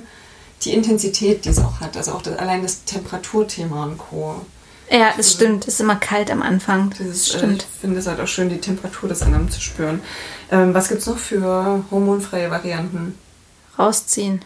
die 0.63 0.75
Intensität, 0.75 1.45
die 1.45 1.49
es 1.49 1.59
auch 1.59 1.81
hat. 1.81 1.97
Also 1.97 2.13
auch 2.13 2.23
das, 2.23 2.39
allein 2.39 2.63
das 2.63 2.85
Temperaturthema 2.85 3.85
und 3.85 3.99
Co. 3.99 4.37
Ja, 4.91 5.13
das 5.17 5.33
stimmt. 5.33 5.67
Es 5.69 5.75
ist 5.75 5.81
immer 5.81 5.97
kalt 5.97 6.31
am 6.31 6.43
Anfang. 6.43 6.91
Dieses, 6.99 7.27
Das 7.27 7.35
äh, 7.35 7.39
stimmt. 7.39 7.63
ich 7.63 7.81
finde 7.81 7.99
es 8.01 8.07
halt 8.07 8.21
auch 8.21 8.27
schön, 8.29 8.49
die 8.49 8.59
Temperatur 8.61 9.09
des 9.09 9.23
anderen 9.23 9.51
zu 9.51 9.61
spüren. 9.61 10.03
Ähm, 10.51 10.75
was 10.75 10.89
gibt 10.89 11.01
es 11.01 11.07
noch 11.07 11.19
für 11.19 11.85
hormonfreie 11.91 12.51
Varianten? 12.51 13.17
Rausziehen. 13.81 14.43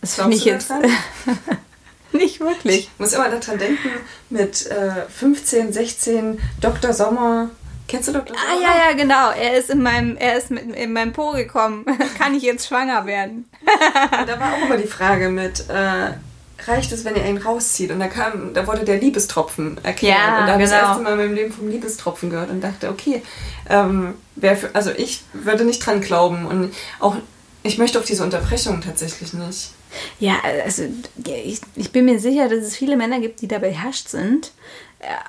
Das 0.00 0.14
finde 0.16 0.36
ich 0.36 0.44
jetzt 0.44 0.70
nicht 2.12 2.40
wirklich. 2.40 2.90
Ich 2.92 2.98
muss 2.98 3.12
immer 3.12 3.28
daran 3.28 3.58
denken, 3.58 3.90
mit 4.30 4.66
äh, 4.66 5.06
15, 5.08 5.72
16, 5.72 6.40
Dr. 6.60 6.92
Sommer, 6.92 7.50
Kennst 7.86 8.08
du 8.08 8.12
Dr. 8.12 8.34
Ah, 8.34 8.60
ja, 8.60 8.88
ja, 8.88 8.96
genau. 8.96 9.30
Er 9.30 9.58
ist 9.58 9.68
in 9.68 9.82
meinem, 9.82 10.16
er 10.16 10.38
ist 10.38 10.50
mit, 10.50 10.74
in 10.74 10.92
meinem 10.92 11.12
Po 11.12 11.32
gekommen. 11.32 11.84
Kann 12.18 12.34
ich 12.34 12.42
jetzt 12.42 12.66
schwanger 12.66 13.04
werden? 13.04 13.44
Und 14.20 14.28
da 14.28 14.40
war 14.40 14.54
auch 14.54 14.64
immer 14.64 14.78
die 14.78 14.88
Frage 14.88 15.28
mit, 15.28 15.68
äh, 15.68 16.12
reicht 16.66 16.92
es, 16.92 17.04
wenn 17.04 17.14
ihr 17.14 17.24
einen 17.24 17.38
rauszieht? 17.38 17.90
Und 17.90 18.00
da 18.00 18.08
kam, 18.08 18.54
da 18.54 18.66
wurde 18.66 18.84
der 18.84 18.98
Liebestropfen 18.98 19.78
erklärt. 19.82 20.16
Ja, 20.16 20.40
und 20.40 20.46
da 20.46 20.52
habe 20.54 20.62
ich 20.62 20.70
das 20.70 20.78
genau. 20.78 20.88
erste 20.88 21.02
Mal 21.02 21.12
in 21.12 21.18
meinem 21.18 21.34
Leben 21.34 21.52
vom 21.52 21.68
Liebestropfen 21.68 22.30
gehört 22.30 22.50
und 22.50 22.62
dachte, 22.62 22.88
okay, 22.88 23.22
ähm, 23.68 24.14
für, 24.40 24.70
also 24.72 24.90
ich 24.90 25.22
würde 25.32 25.64
nicht 25.64 25.84
dran 25.84 26.00
glauben 26.00 26.46
und 26.46 26.74
auch, 27.00 27.16
ich 27.64 27.78
möchte 27.78 27.98
auch 27.98 28.04
diese 28.04 28.22
Unterbrechung 28.22 28.80
tatsächlich 28.82 29.32
nicht. 29.32 29.70
Ja, 30.20 30.34
also 30.64 30.84
ich, 31.24 31.60
ich 31.74 31.92
bin 31.92 32.04
mir 32.04 32.20
sicher, 32.20 32.48
dass 32.48 32.60
es 32.60 32.76
viele 32.76 32.96
Männer 32.96 33.20
gibt, 33.20 33.40
die 33.40 33.48
da 33.48 33.58
beherrscht 33.58 34.08
sind. 34.08 34.52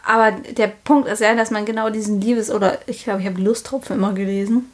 Aber 0.06 0.32
der 0.32 0.68
Punkt 0.68 1.08
ist 1.08 1.22
ja, 1.22 1.34
dass 1.36 1.52
man 1.52 1.66
genau 1.66 1.90
diesen 1.90 2.22
Liebes- 2.22 2.52
oder 2.52 2.80
ich 2.88 3.04
glaube, 3.04 3.22
ich 3.22 3.28
habe 3.28 3.42
Lusttropfen 3.42 3.96
immer 3.96 4.14
gelesen. 4.14 4.72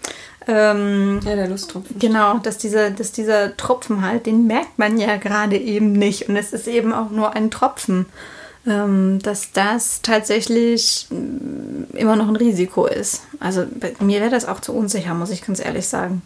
Ähm, 0.48 1.20
Ja, 1.24 1.36
der 1.36 1.48
Lusttropfen. 1.48 2.00
Genau, 2.00 2.40
dass 2.40 2.58
dieser, 2.58 2.90
dass 2.90 3.12
dieser 3.12 3.56
Tropfen 3.58 4.06
halt, 4.06 4.26
den 4.26 4.48
merkt 4.48 4.78
man 4.78 4.98
ja 4.98 5.18
gerade 5.18 5.58
eben 5.58 5.94
nicht. 5.94 6.30
Und 6.30 6.36
es 6.36 6.54
ist 6.54 6.68
eben 6.68 6.94
auch 6.94 7.12
nur 7.12 7.36
ein 7.36 7.52
Tropfen. 7.52 8.08
Ähm, 8.68 9.18
dass 9.24 9.54
das 9.54 10.04
tatsächlich 10.04 11.08
mm, 11.10 11.96
immer 11.96 12.16
noch 12.16 12.28
ein 12.28 12.36
Risiko 12.36 12.86
ist. 12.86 13.24
Also 13.40 13.66
bei 13.80 13.96
mir 14.00 14.22
wäre 14.22 14.30
das 14.30 14.46
auch 14.46 14.60
zu 14.60 14.74
unsicher, 14.74 15.16
muss 15.16 15.32
ich 15.32 15.44
ganz 15.44 15.60
ehrlich 15.60 15.88
sagen. 15.88 16.22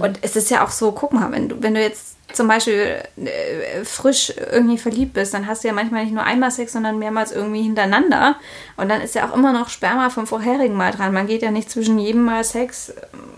Und 0.00 0.18
es 0.22 0.36
ist 0.36 0.50
ja 0.50 0.64
auch 0.64 0.70
so, 0.70 0.92
guck 0.92 1.12
mal, 1.12 1.30
wenn 1.32 1.48
du, 1.48 1.62
wenn 1.62 1.74
du 1.74 1.80
jetzt 1.80 2.16
zum 2.32 2.48
Beispiel 2.48 3.02
äh, 3.16 3.84
frisch 3.84 4.32
irgendwie 4.50 4.78
verliebt 4.78 5.12
bist, 5.14 5.34
dann 5.34 5.46
hast 5.46 5.64
du 5.64 5.68
ja 5.68 5.74
manchmal 5.74 6.04
nicht 6.04 6.14
nur 6.14 6.24
einmal 6.24 6.50
Sex, 6.50 6.72
sondern 6.72 6.98
mehrmals 6.98 7.32
irgendwie 7.32 7.62
hintereinander. 7.62 8.36
Und 8.76 8.88
dann 8.88 9.00
ist 9.00 9.14
ja 9.14 9.28
auch 9.28 9.34
immer 9.34 9.52
noch 9.52 9.68
Sperma 9.68 10.08
vom 10.10 10.26
vorherigen 10.26 10.74
Mal 10.74 10.92
dran. 10.92 11.12
Man 11.12 11.26
geht 11.26 11.42
ja 11.42 11.50
nicht 11.50 11.70
zwischen 11.70 11.98
jedem 11.98 12.24
Mal 12.24 12.44
Sex, 12.44 12.92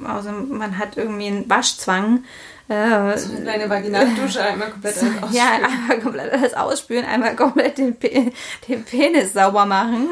außer 0.07 0.33
man 0.33 0.79
hat 0.79 0.97
irgendwie 0.97 1.27
einen 1.27 1.51
Waschzwang. 1.51 2.25
Äh, 2.67 2.73
Eine 2.73 3.17
kleine 3.43 3.69
Vaginaldusche, 3.69 4.43
einmal 4.45 4.71
komplett 4.71 4.97
alles 4.97 5.13
ausspülen. 5.23 5.35
ja, 5.35 5.67
einmal 5.69 6.01
komplett 6.01 6.33
alles 6.33 6.55
ausspülen, 6.55 7.05
einmal 7.05 7.37
komplett 7.37 7.77
den, 7.79 7.97
Pe 7.97 8.33
den 8.69 8.85
Penis 8.85 9.35
sauber 9.35 9.67
machen. 9.67 10.09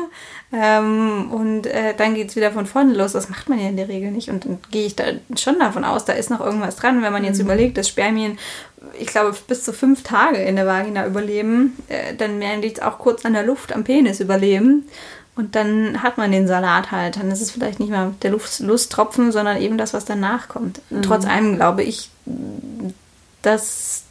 Ähm, 0.55 1.31
und 1.33 1.67
äh, 1.67 1.95
dann 1.97 2.15
geht 2.15 2.29
es 2.29 2.37
wieder 2.37 2.53
von 2.53 2.67
vorne 2.67 2.93
los. 2.93 3.13
Das 3.13 3.31
macht 3.31 3.49
man 3.49 3.59
ja 3.59 3.69
in 3.69 3.77
der 3.77 3.89
Regel 3.89 4.11
nicht. 4.11 4.29
Und 4.29 4.45
dann 4.45 4.59
gehe 4.71 4.87
ich 4.87 4.95
da 4.95 5.05
schon 5.37 5.59
davon 5.59 5.85
aus, 5.85 6.05
da 6.05 6.13
ist 6.13 6.31
noch 6.31 6.41
irgendwas 6.41 6.77
dran. 6.77 7.03
Wenn 7.03 7.13
man 7.13 7.25
jetzt 7.25 7.41
überlegt, 7.41 7.79
dass 7.79 7.89
Spermien, 7.89 8.39
ich 8.99 9.07
glaube, 9.07 9.35
bis 9.47 9.65
zu 9.65 9.73
fünf 9.73 10.03
Tage 10.03 10.39
in 10.39 10.57
der 10.57 10.67
Vagina 10.67 11.07
überleben, 11.07 11.77
äh, 11.89 12.15
dann 12.15 12.39
werden 12.39 12.61
die 12.61 12.83
auch 12.83 12.99
kurz 12.99 13.25
an 13.25 13.33
der 13.33 13.45
Luft 13.45 13.73
am 13.73 13.85
Penis 13.85 14.21
überleben. 14.21 14.87
Und 15.35 15.57
dann 15.57 16.03
hat 16.03 16.19
man 16.19 16.31
den 16.31 16.47
Salat 16.47 16.91
halt. 16.91 17.17
Dann 17.17 17.31
ist 17.31 17.41
es 17.41 17.51
vielleicht 17.51 17.81
nicht 17.81 17.91
mal 17.91 18.15
der 18.21 18.33
Luft, 18.33 18.61
Lusttropfen, 18.61 19.33
sondern 19.33 19.57
eben 19.57 19.79
das, 19.79 19.95
was 19.95 20.05
danach 20.05 20.49
kommt. 20.49 20.83
Trotz 21.01 21.25
allem 21.25 21.57
glaube 21.57 21.83
ich, 21.83 22.11
dass 23.41 24.03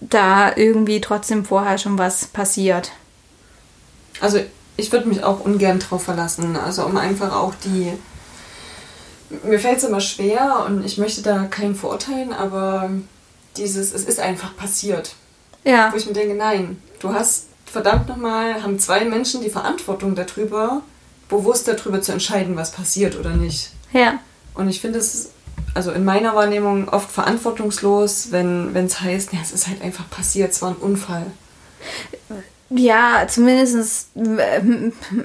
da 0.00 0.54
irgendwie 0.56 1.00
trotzdem 1.00 1.44
vorher 1.44 1.78
schon 1.78 1.96
was 1.98 2.26
passiert. 2.26 2.90
Also 4.20 4.40
ich 4.76 4.92
würde 4.92 5.08
mich 5.08 5.24
auch 5.24 5.40
ungern 5.40 5.78
drauf 5.78 6.04
verlassen. 6.04 6.56
Also 6.56 6.84
um 6.84 6.96
einfach 6.96 7.34
auch 7.34 7.54
die. 7.64 7.92
Mir 9.42 9.58
fällt 9.58 9.78
es 9.78 9.84
immer 9.84 10.00
schwer 10.00 10.64
und 10.66 10.84
ich 10.84 10.98
möchte 10.98 11.22
da 11.22 11.44
keinen 11.44 11.74
verurteilen, 11.74 12.32
aber 12.32 12.90
dieses, 13.56 13.92
es 13.92 14.04
ist 14.04 14.20
einfach 14.20 14.56
passiert. 14.56 15.14
Ja, 15.64 15.92
Wo 15.92 15.96
ich 15.96 16.06
mir 16.06 16.12
denke, 16.12 16.34
nein, 16.34 16.80
du 17.00 17.12
hast 17.12 17.46
verdammt 17.64 18.08
nochmal, 18.08 18.62
haben 18.62 18.78
zwei 18.78 19.04
Menschen 19.04 19.42
die 19.42 19.50
Verantwortung 19.50 20.14
darüber, 20.14 20.82
bewusst 21.28 21.66
darüber 21.66 22.00
zu 22.00 22.12
entscheiden, 22.12 22.54
was 22.54 22.70
passiert 22.70 23.18
oder 23.18 23.30
nicht. 23.30 23.70
ja. 23.92 24.20
Und 24.54 24.70
ich 24.70 24.80
finde 24.80 25.00
es, 25.00 25.32
also 25.74 25.90
in 25.90 26.02
meiner 26.04 26.34
Wahrnehmung, 26.34 26.88
oft 26.88 27.10
verantwortungslos, 27.10 28.28
wenn 28.30 28.74
es 28.74 29.00
heißt, 29.02 29.34
ja, 29.34 29.40
es 29.42 29.52
ist 29.52 29.66
halt 29.66 29.82
einfach 29.82 30.08
passiert, 30.08 30.52
es 30.52 30.62
war 30.62 30.70
ein 30.70 30.76
Unfall. 30.76 31.26
Ja, 32.68 33.26
zumindest 33.28 34.10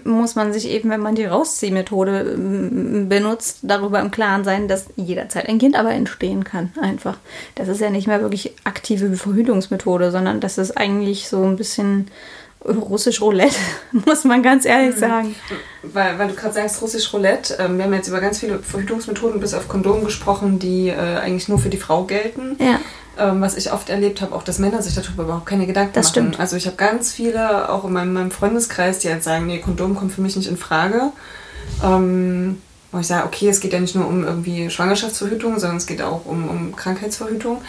muss 0.03 0.35
man 0.35 0.53
sich 0.53 0.69
eben, 0.69 0.91
wenn 0.91 0.99
man 0.99 1.15
die 1.15 1.25
Rausziehmethode 1.25 2.33
ähm, 2.35 3.09
benutzt, 3.09 3.59
darüber 3.63 3.99
im 3.99 4.11
Klaren 4.11 4.43
sein, 4.43 4.67
dass 4.67 4.87
jederzeit 4.95 5.49
ein 5.49 5.57
Kind 5.57 5.75
aber 5.75 5.91
entstehen 5.91 6.43
kann. 6.43 6.71
Einfach. 6.79 7.17
Das 7.55 7.67
ist 7.67 7.81
ja 7.81 7.89
nicht 7.89 8.07
mehr 8.07 8.21
wirklich 8.21 8.53
aktive 8.63 9.15
Verhütungsmethode, 9.15 10.11
sondern 10.11 10.39
das 10.39 10.59
ist 10.59 10.77
eigentlich 10.77 11.27
so 11.29 11.43
ein 11.43 11.55
bisschen 11.55 12.11
russisch 12.63 13.21
Roulette, 13.21 13.55
muss 14.05 14.23
man 14.23 14.43
ganz 14.43 14.65
ehrlich 14.65 14.95
sagen. 14.95 15.35
Weil, 15.81 16.19
weil 16.19 16.27
du 16.27 16.35
gerade 16.35 16.53
sagst, 16.53 16.81
russisch 16.81 17.11
Roulette, 17.11 17.57
ähm, 17.59 17.77
wir 17.77 17.85
haben 17.85 17.93
jetzt 17.93 18.07
über 18.07 18.21
ganz 18.21 18.39
viele 18.39 18.59
Verhütungsmethoden 18.59 19.39
bis 19.39 19.55
auf 19.55 19.67
Kondom 19.67 20.03
gesprochen, 20.03 20.59
die 20.59 20.89
äh, 20.89 20.95
eigentlich 20.95 21.49
nur 21.49 21.57
für 21.57 21.69
die 21.69 21.77
Frau 21.77 22.03
gelten. 22.03 22.55
Ja. 22.59 22.79
Ähm, 23.17 23.41
was 23.41 23.57
ich 23.57 23.71
oft 23.73 23.89
erlebt 23.89 24.21
habe, 24.21 24.33
auch 24.33 24.43
dass 24.43 24.57
Männer 24.57 24.81
sich 24.81 24.95
darüber 24.95 25.23
überhaupt 25.23 25.45
keine 25.45 25.67
Gedanken 25.67 25.91
Das 25.93 26.05
machen. 26.07 26.11
stimmt. 26.11 26.39
Also 26.39 26.55
ich 26.55 26.65
habe 26.65 26.77
ganz 26.77 27.11
viele, 27.11 27.69
auch 27.69 27.83
in 27.83 27.91
meinem, 27.91 28.13
meinem 28.13 28.31
Freundeskreis, 28.31 28.99
die 28.99 29.09
halt 29.09 29.23
sagen, 29.23 29.47
nee, 29.47 29.59
Kondom 29.59 29.95
kommt 29.95 30.13
für 30.13 30.21
mich 30.21 30.35
nicht 30.37 30.47
in 30.49 30.57
Frage. 30.57 31.11
Ähm, 31.83 32.61
wo 32.91 32.99
ich 32.99 33.07
sage, 33.07 33.25
okay, 33.25 33.49
es 33.49 33.59
geht 33.59 33.73
ja 33.73 33.79
nicht 33.79 33.95
nur 33.95 34.07
um 34.07 34.23
irgendwie 34.23 34.69
Schwangerschaftsverhütung, 34.69 35.59
sondern 35.59 35.77
es 35.77 35.85
geht 35.87 36.01
auch 36.01 36.25
um, 36.25 36.47
um 36.49 36.75
Krankheitsverhütung. 36.75 37.61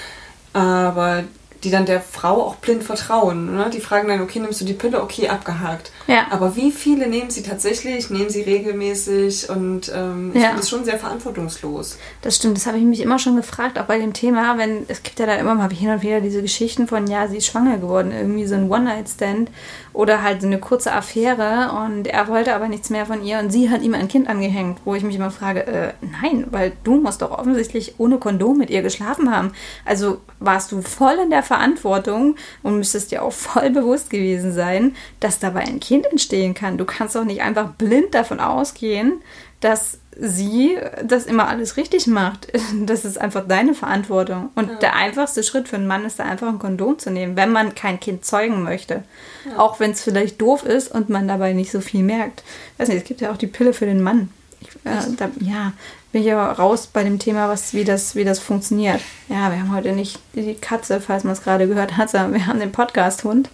Aber 0.52 1.24
die 1.64 1.70
dann 1.70 1.87
der 1.87 2.01
Frau 2.01 2.42
auch 2.42 2.57
blind 2.57 2.83
vertrauen. 2.83 3.55
Ne? 3.55 3.70
Die 3.72 3.81
fragen 3.81 4.09
dann, 4.09 4.20
okay, 4.20 4.40
nimmst 4.40 4.61
du 4.61 4.64
die 4.64 4.72
Pille? 4.72 5.03
Okay, 5.03 5.29
abgehakt. 5.29 5.92
Ja. 6.09 6.27
Aber 6.31 6.57
wie 6.57 6.72
viele 6.72 7.07
nehmen 7.07 7.31
sie 7.31 7.42
tatsächlich, 7.42 8.11
nehmen 8.11 8.31
sie 8.31 8.42
regelmäßig 8.42 9.48
und 9.48 9.92
ähm, 9.94 10.33
ich 10.35 10.40
Ja. 10.40 10.48
finde 10.48 10.61
das 10.62 10.70
schon 10.70 10.85
sehr 10.85 10.98
verantwortungslos. 10.98 11.98
Das 12.22 12.37
stimmt, 12.37 12.57
das 12.57 12.66
habe 12.66 12.79
ich 12.79 12.85
mich 12.85 13.01
immer 13.01 13.18
schon 13.18 13.37
gefragt, 13.37 13.79
auch 13.79 13.85
bei 13.85 13.98
dem 13.98 14.12
Thema, 14.12 14.59
wenn 14.59 14.85
es 14.88 15.03
gibt 15.03 15.18
ja 15.20 15.27
dann 15.27 15.38
immer 15.38 15.55
mal 15.55 15.70
hin 15.72 15.90
und 15.90 16.03
wieder 16.03 16.20
diese 16.20 16.42
Geschichten 16.42 16.87
von, 16.88 17.07
ja, 17.07 17.29
sie 17.29 17.37
ist 17.38 17.46
schwanger 17.46 17.79
geworden, 17.79 18.12
irgendwie 18.12 18.46
so 18.46 18.55
ein 18.55 18.70
One-Night-Stand 18.70 19.51
oder 19.92 20.22
halt 20.22 20.40
so 20.40 20.46
eine 20.46 20.59
kurze 20.59 20.92
Affäre 20.92 21.70
und 21.85 22.07
er 22.07 22.27
wollte 22.29 22.55
aber 22.55 22.68
nichts 22.68 22.90
mehr 22.90 23.07
von 23.07 23.22
ihr 23.25 23.38
und 23.38 23.51
sie 23.51 23.70
hat 23.70 23.83
ihm 23.83 23.94
ein 23.94 24.09
Kind 24.09 24.29
angehängt, 24.29 24.79
wo 24.85 24.94
ich 24.94 25.03
mich 25.03 25.16
immer 25.16 25.31
frage, 25.31 25.66
äh, 25.66 25.92
nein, 26.22 26.46
weil 26.51 26.72
du 26.83 26.96
musst 26.96 27.22
doch 27.22 27.31
offensichtlich 27.31 27.94
ohne 27.98 28.18
Kondom 28.18 28.59
mit 28.59 28.70
ihr 28.70 28.83
geschlafen 28.83 29.35
haben. 29.35 29.53
Also 29.85 30.20
warst 30.40 30.72
du 30.72 30.83
voll 30.83 31.16
in 31.22 31.31
der 31.31 31.42
Verantwortung 31.52 32.36
und 32.62 32.78
müsstest 32.78 33.10
dir 33.10 33.22
auch 33.22 33.32
voll 33.32 33.68
bewusst 33.78 34.08
gewesen 34.08 34.52
sein, 34.52 34.96
dass 35.20 35.38
dabei 35.38 35.60
ein 35.60 35.80
Kind 35.80 36.06
entstehen 36.06 36.54
kann. 36.54 36.78
Du 36.78 36.86
kannst 36.86 37.14
doch 37.14 37.24
nicht 37.24 37.42
einfach 37.42 37.72
blind 37.72 38.14
davon 38.14 38.40
ausgehen, 38.40 39.20
dass 39.60 39.98
sie 40.18 40.78
das 41.04 41.26
immer 41.26 41.48
alles 41.48 41.76
richtig 41.76 42.06
macht. 42.06 42.48
Das 42.86 43.04
ist 43.04 43.18
einfach 43.18 43.46
deine 43.46 43.74
Verantwortung. 43.74 44.48
Und 44.54 44.80
der 44.80 44.96
einfachste 44.96 45.42
Schritt 45.42 45.68
für 45.68 45.76
einen 45.76 45.86
Mann 45.86 46.06
ist 46.06 46.18
da 46.18 46.24
einfach 46.24 46.48
ein 46.48 46.58
Kondom 46.58 46.98
zu 46.98 47.10
nehmen, 47.10 47.36
wenn 47.36 47.52
man 47.52 47.74
kein 47.74 48.00
Kind 48.00 48.24
zeugen 48.24 48.62
möchte. 48.62 49.04
Auch 49.58 49.78
wenn 49.78 49.90
es 49.90 50.02
vielleicht 50.02 50.40
doof 50.40 50.64
ist 50.64 50.90
und 50.90 51.10
man 51.10 51.28
dabei 51.28 51.52
nicht 51.52 51.70
so 51.70 51.80
viel 51.80 52.02
merkt. 52.02 52.42
Ich 52.72 52.80
weiß 52.80 52.88
nicht, 52.88 52.98
es 53.02 53.04
gibt 53.04 53.20
ja 53.20 53.30
auch 53.30 53.36
die 53.36 53.46
Pille 53.46 53.74
für 53.74 53.86
den 53.86 54.02
Mann. 54.02 54.30
Ich, 54.60 54.68
äh, 54.84 55.14
da, 55.16 55.28
ja, 55.40 55.72
bin 56.12 56.22
ich 56.22 56.31
aber 56.33 56.53
raus 56.53 56.88
bei 56.92 57.03
dem 57.05 57.18
Thema, 57.18 57.48
was, 57.48 57.72
wie, 57.72 57.85
das, 57.85 58.14
wie 58.14 58.25
das 58.25 58.38
funktioniert. 58.38 59.01
Ja, 59.29 59.51
wir 59.51 59.59
haben 59.61 59.75
heute 59.75 59.92
nicht 59.92 60.18
die 60.35 60.55
Katze, 60.55 61.01
falls 61.01 61.25
man 61.25 61.33
es 61.33 61.42
gerade 61.42 61.66
gehört 61.66 61.96
hat, 61.96 62.11
sondern 62.11 62.35
wir 62.35 62.46
haben 62.46 62.61
den 62.61 62.70
Podcast-Hund. 62.70 63.48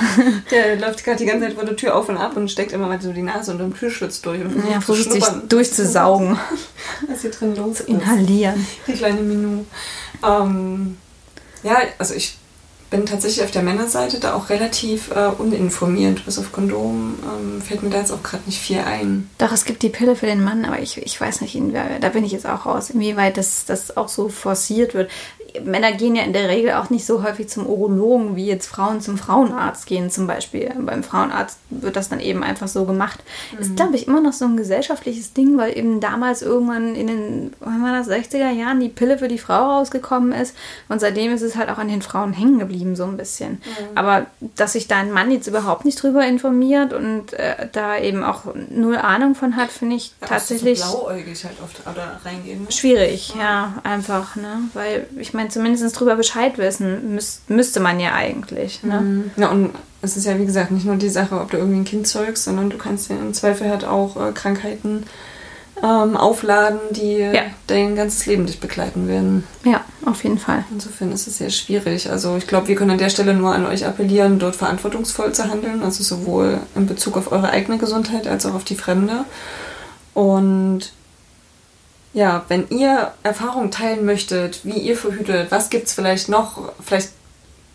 Der 0.50 0.76
läuft 0.76 1.04
gerade 1.04 1.18
die 1.18 1.26
ganze 1.26 1.46
Zeit 1.46 1.54
vor 1.54 1.64
der 1.64 1.76
Tür 1.76 1.94
auf 1.94 2.08
und 2.08 2.16
ab 2.16 2.36
und 2.36 2.50
steckt 2.50 2.72
immer 2.72 2.88
mal 2.88 3.00
so 3.00 3.12
die 3.12 3.22
Nase 3.22 3.52
unter 3.52 3.62
dem 3.64 3.74
Türschutz 3.76 4.20
durch. 4.22 4.40
Und 4.42 4.68
Ja, 4.68 4.80
versucht 4.80 5.12
sich 5.12 5.24
durchzusaugen, 5.48 6.36
Was 7.08 7.20
hier 7.22 7.30
drin 7.30 7.54
los 7.54 7.78
ist. 7.80 7.88
inhalieren. 7.88 8.66
Die 8.88 8.92
kleine 8.92 9.20
Minu. 9.20 9.64
Ähm, 10.26 10.96
ja, 11.62 11.76
also 11.98 12.14
ich 12.14 12.36
bin 12.90 13.06
tatsächlich 13.06 13.44
auf 13.44 13.52
der 13.52 13.62
Männerseite 13.62 14.18
da 14.18 14.34
auch 14.34 14.50
relativ 14.50 15.10
äh, 15.12 15.28
uninformiert. 15.38 16.24
Bis 16.24 16.38
auf 16.38 16.52
Kondom 16.52 17.14
ähm, 17.22 17.62
fällt 17.62 17.82
mir 17.82 17.90
da 17.90 17.98
jetzt 17.98 18.10
auch 18.10 18.22
gerade 18.22 18.42
nicht 18.46 18.60
viel 18.60 18.80
ein. 18.80 19.30
Doch, 19.38 19.52
es 19.52 19.64
gibt 19.64 19.82
die 19.82 19.88
Pille 19.88 20.16
für 20.16 20.26
den 20.26 20.42
Mann, 20.42 20.64
aber 20.64 20.80
ich, 20.80 20.98
ich 20.98 21.20
weiß 21.20 21.40
nicht, 21.40 21.56
da 22.00 22.08
bin 22.08 22.24
ich 22.24 22.32
jetzt 22.32 22.46
auch 22.46 22.66
raus, 22.66 22.90
inwieweit 22.90 23.36
das, 23.36 23.64
das 23.64 23.96
auch 23.96 24.08
so 24.08 24.28
forciert 24.28 24.94
wird. 24.94 25.10
Männer 25.64 25.92
gehen 25.92 26.14
ja 26.14 26.22
in 26.22 26.32
der 26.32 26.48
Regel 26.48 26.72
auch 26.74 26.90
nicht 26.90 27.06
so 27.06 27.22
häufig 27.22 27.48
zum 27.48 27.66
Urologen, 27.66 28.36
wie 28.36 28.46
jetzt 28.46 28.66
Frauen 28.66 29.00
zum 29.00 29.18
Frauenarzt 29.18 29.86
gehen 29.86 30.10
zum 30.10 30.26
Beispiel. 30.26 30.72
Beim 30.78 31.02
Frauenarzt 31.02 31.58
wird 31.70 31.96
das 31.96 32.08
dann 32.08 32.20
eben 32.20 32.42
einfach 32.42 32.68
so 32.68 32.84
gemacht. 32.84 33.20
Ist, 33.58 33.76
glaube 33.76 33.96
ich, 33.96 34.06
immer 34.06 34.20
noch 34.20 34.32
so 34.32 34.44
ein 34.44 34.56
gesellschaftliches 34.56 35.32
Ding, 35.32 35.56
weil 35.56 35.76
eben 35.76 36.00
damals 36.00 36.42
irgendwann 36.42 36.94
in 36.94 37.06
den, 37.06 37.52
wann 37.60 37.82
war 37.82 37.92
das, 37.92 38.08
60er 38.08 38.50
Jahren 38.50 38.80
die 38.80 38.88
Pille 38.88 39.18
für 39.18 39.28
die 39.28 39.38
Frau 39.38 39.78
rausgekommen 39.78 40.32
ist 40.32 40.56
und 40.88 41.00
seitdem 41.00 41.32
ist 41.32 41.42
es 41.42 41.56
halt 41.56 41.68
auch 41.70 41.78
an 41.78 41.88
den 41.88 42.02
Frauen 42.02 42.32
hängen 42.32 42.58
geblieben 42.58 42.96
so 42.96 43.04
ein 43.04 43.16
bisschen. 43.16 43.62
Aber 43.94 44.26
dass 44.56 44.72
sich 44.72 44.88
da 44.88 44.98
ein 44.98 45.12
Mann 45.12 45.30
jetzt 45.30 45.46
überhaupt 45.46 45.84
nicht 45.84 46.02
drüber 46.02 46.26
informiert 46.26 46.92
und 46.92 47.32
äh, 47.32 47.68
da 47.72 47.98
eben 47.98 48.22
auch 48.24 48.44
null 48.70 48.96
Ahnung 48.96 49.34
von 49.34 49.56
hat, 49.56 49.70
finde 49.70 49.96
ich 49.96 50.12
Ja, 50.20 50.28
tatsächlich 50.28 50.80
so 50.80 50.98
blauäugig 50.98 51.44
halt 51.44 51.56
oft 51.62 51.80
reingehen. 52.24 52.62
Ne? 52.62 52.72
schwierig, 52.72 53.34
ja, 53.38 53.74
einfach, 53.84 54.36
ne? 54.36 54.62
Weil 54.74 55.06
ich 55.16 55.34
meine, 55.34 55.39
zumindest 55.48 55.98
drüber 55.98 56.16
Bescheid 56.16 56.58
wissen 56.58 57.14
müß, 57.14 57.42
müsste 57.48 57.80
man 57.80 57.98
ja 58.00 58.12
eigentlich, 58.12 58.82
ne? 58.82 59.24
Ja, 59.36 59.48
und 59.50 59.70
es 60.02 60.16
ist 60.16 60.26
ja 60.26 60.38
wie 60.38 60.46
gesagt 60.46 60.70
nicht 60.70 60.86
nur 60.86 60.96
die 60.96 61.08
Sache, 61.08 61.40
ob 61.40 61.50
du 61.50 61.56
irgendwie 61.58 61.78
ein 61.80 61.84
Kind 61.84 62.06
zeugst, 62.06 62.44
sondern 62.44 62.70
du 62.70 62.78
kannst 62.78 63.10
ja 63.10 63.16
im 63.16 63.32
Zweifel 63.34 63.68
halt 63.70 63.84
auch 63.84 64.16
äh, 64.16 64.32
Krankheiten 64.32 65.04
ähm, 65.82 66.16
aufladen, 66.16 66.78
die 66.90 67.18
Ja. 67.18 67.42
dein 67.66 67.96
ganzes 67.96 68.26
Leben 68.26 68.44
dich 68.46 68.60
begleiten 68.60 69.08
werden. 69.08 69.44
Ja, 69.64 69.82
auf 70.04 70.22
jeden 70.24 70.38
Fall. 70.38 70.64
Insofern 70.70 71.10
ist 71.12 71.26
es 71.26 71.38
sehr 71.38 71.48
schwierig. 71.50 72.10
Also 72.10 72.36
ich 72.36 72.46
glaube, 72.46 72.68
wir 72.68 72.76
können 72.76 72.90
an 72.90 72.98
der 72.98 73.08
Stelle 73.08 73.32
nur 73.34 73.54
an 73.54 73.64
euch 73.66 73.86
appellieren, 73.86 74.38
dort 74.38 74.56
verantwortungsvoll 74.56 75.32
zu 75.32 75.48
handeln, 75.48 75.82
also 75.82 76.02
sowohl 76.02 76.58
in 76.74 76.86
Bezug 76.86 77.16
auf 77.16 77.32
eure 77.32 77.50
eigene 77.50 77.78
Gesundheit 77.78 78.26
als 78.26 78.44
auch 78.44 78.54
auf 78.54 78.64
die 78.64 78.74
Fremde. 78.76 79.24
Und 80.14 80.92
ja, 82.12 82.44
wenn 82.48 82.68
ihr 82.70 83.12
Erfahrungen 83.22 83.70
teilen 83.70 84.04
möchtet, 84.04 84.64
wie 84.64 84.78
ihr 84.78 84.96
verhütet, 84.96 85.50
was 85.50 85.70
gibt 85.70 85.86
es 85.86 85.94
vielleicht 85.94 86.28
noch, 86.28 86.72
vielleicht 86.84 87.10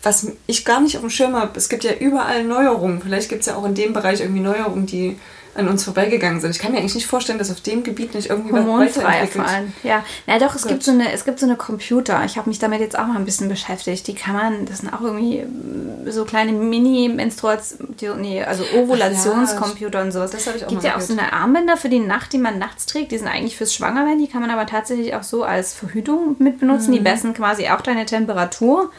was 0.02 0.28
ich 0.46 0.64
gar 0.64 0.80
nicht 0.80 0.96
auf 0.96 1.02
dem 1.02 1.10
Schirm 1.10 1.34
habe, 1.34 1.58
es 1.58 1.68
gibt 1.68 1.82
ja 1.82 1.92
überall 1.92 2.44
Neuerungen. 2.44 3.02
Vielleicht 3.02 3.28
gibt 3.28 3.40
es 3.40 3.46
ja 3.46 3.56
auch 3.56 3.64
in 3.64 3.74
dem 3.74 3.92
Bereich 3.92 4.20
irgendwie 4.20 4.40
Neuerungen, 4.40 4.86
die 4.86 5.18
an 5.56 5.68
uns 5.68 5.84
vorbeigegangen 5.84 6.40
sind. 6.40 6.50
Ich 6.50 6.58
kann 6.58 6.72
mir 6.72 6.78
eigentlich 6.78 6.94
nicht 6.94 7.06
vorstellen, 7.06 7.38
dass 7.38 7.50
auf 7.50 7.60
dem 7.60 7.82
Gebiet 7.82 8.14
nicht 8.14 8.30
irgendwie 8.30 8.52
was 8.52 8.64
Hormonfrei 8.64 9.02
weiterentwickelt. 9.02 9.72
Ja, 9.82 10.04
na 10.26 10.38
doch, 10.38 10.54
es 10.54 10.62
Gut. 10.62 10.72
gibt 10.72 10.82
so 10.82 10.92
eine, 10.92 11.12
es 11.12 11.24
gibt 11.24 11.38
so 11.38 11.46
eine 11.46 11.56
Computer. 11.56 12.24
Ich 12.24 12.36
habe 12.36 12.48
mich 12.48 12.58
damit 12.58 12.80
jetzt 12.80 12.98
auch 12.98 13.06
mal 13.06 13.16
ein 13.16 13.24
bisschen 13.24 13.48
beschäftigt. 13.48 14.06
Die 14.06 14.14
kann 14.14 14.34
man, 14.34 14.66
das 14.66 14.78
sind 14.78 14.92
auch 14.92 15.00
irgendwie 15.00 15.42
mm, 15.42 16.10
so 16.10 16.24
kleine 16.24 16.52
Mini-Menstruation, 16.52 18.20
nee, 18.20 18.42
also 18.42 18.64
Ovulationscomputer 18.74 20.02
und 20.02 20.12
sowas. 20.12 20.30
Das 20.30 20.46
habe 20.46 20.58
ich 20.58 20.64
auch 20.64 20.68
gibt 20.68 20.82
ja 20.82 20.96
auch 20.96 21.00
so 21.00 21.12
eine 21.12 21.32
Armbänder 21.32 21.76
für 21.76 21.88
die 21.88 22.00
Nacht, 22.00 22.32
die 22.32 22.38
man 22.38 22.58
nachts 22.58 22.86
trägt. 22.86 23.12
Die 23.12 23.18
sind 23.18 23.28
eigentlich 23.28 23.56
fürs 23.56 23.74
Schwangerwerden. 23.74 24.20
Die 24.20 24.28
kann 24.28 24.40
man 24.40 24.50
aber 24.50 24.66
tatsächlich 24.66 25.14
auch 25.14 25.22
so 25.22 25.44
als 25.44 25.74
Verhütung 25.74 26.36
mit 26.38 26.60
benutzen. 26.60 26.90
Mhm. 26.90 26.94
Die 26.94 27.00
messen 27.00 27.34
quasi 27.34 27.68
auch 27.68 27.80
deine 27.80 28.06
Temperatur. 28.06 28.90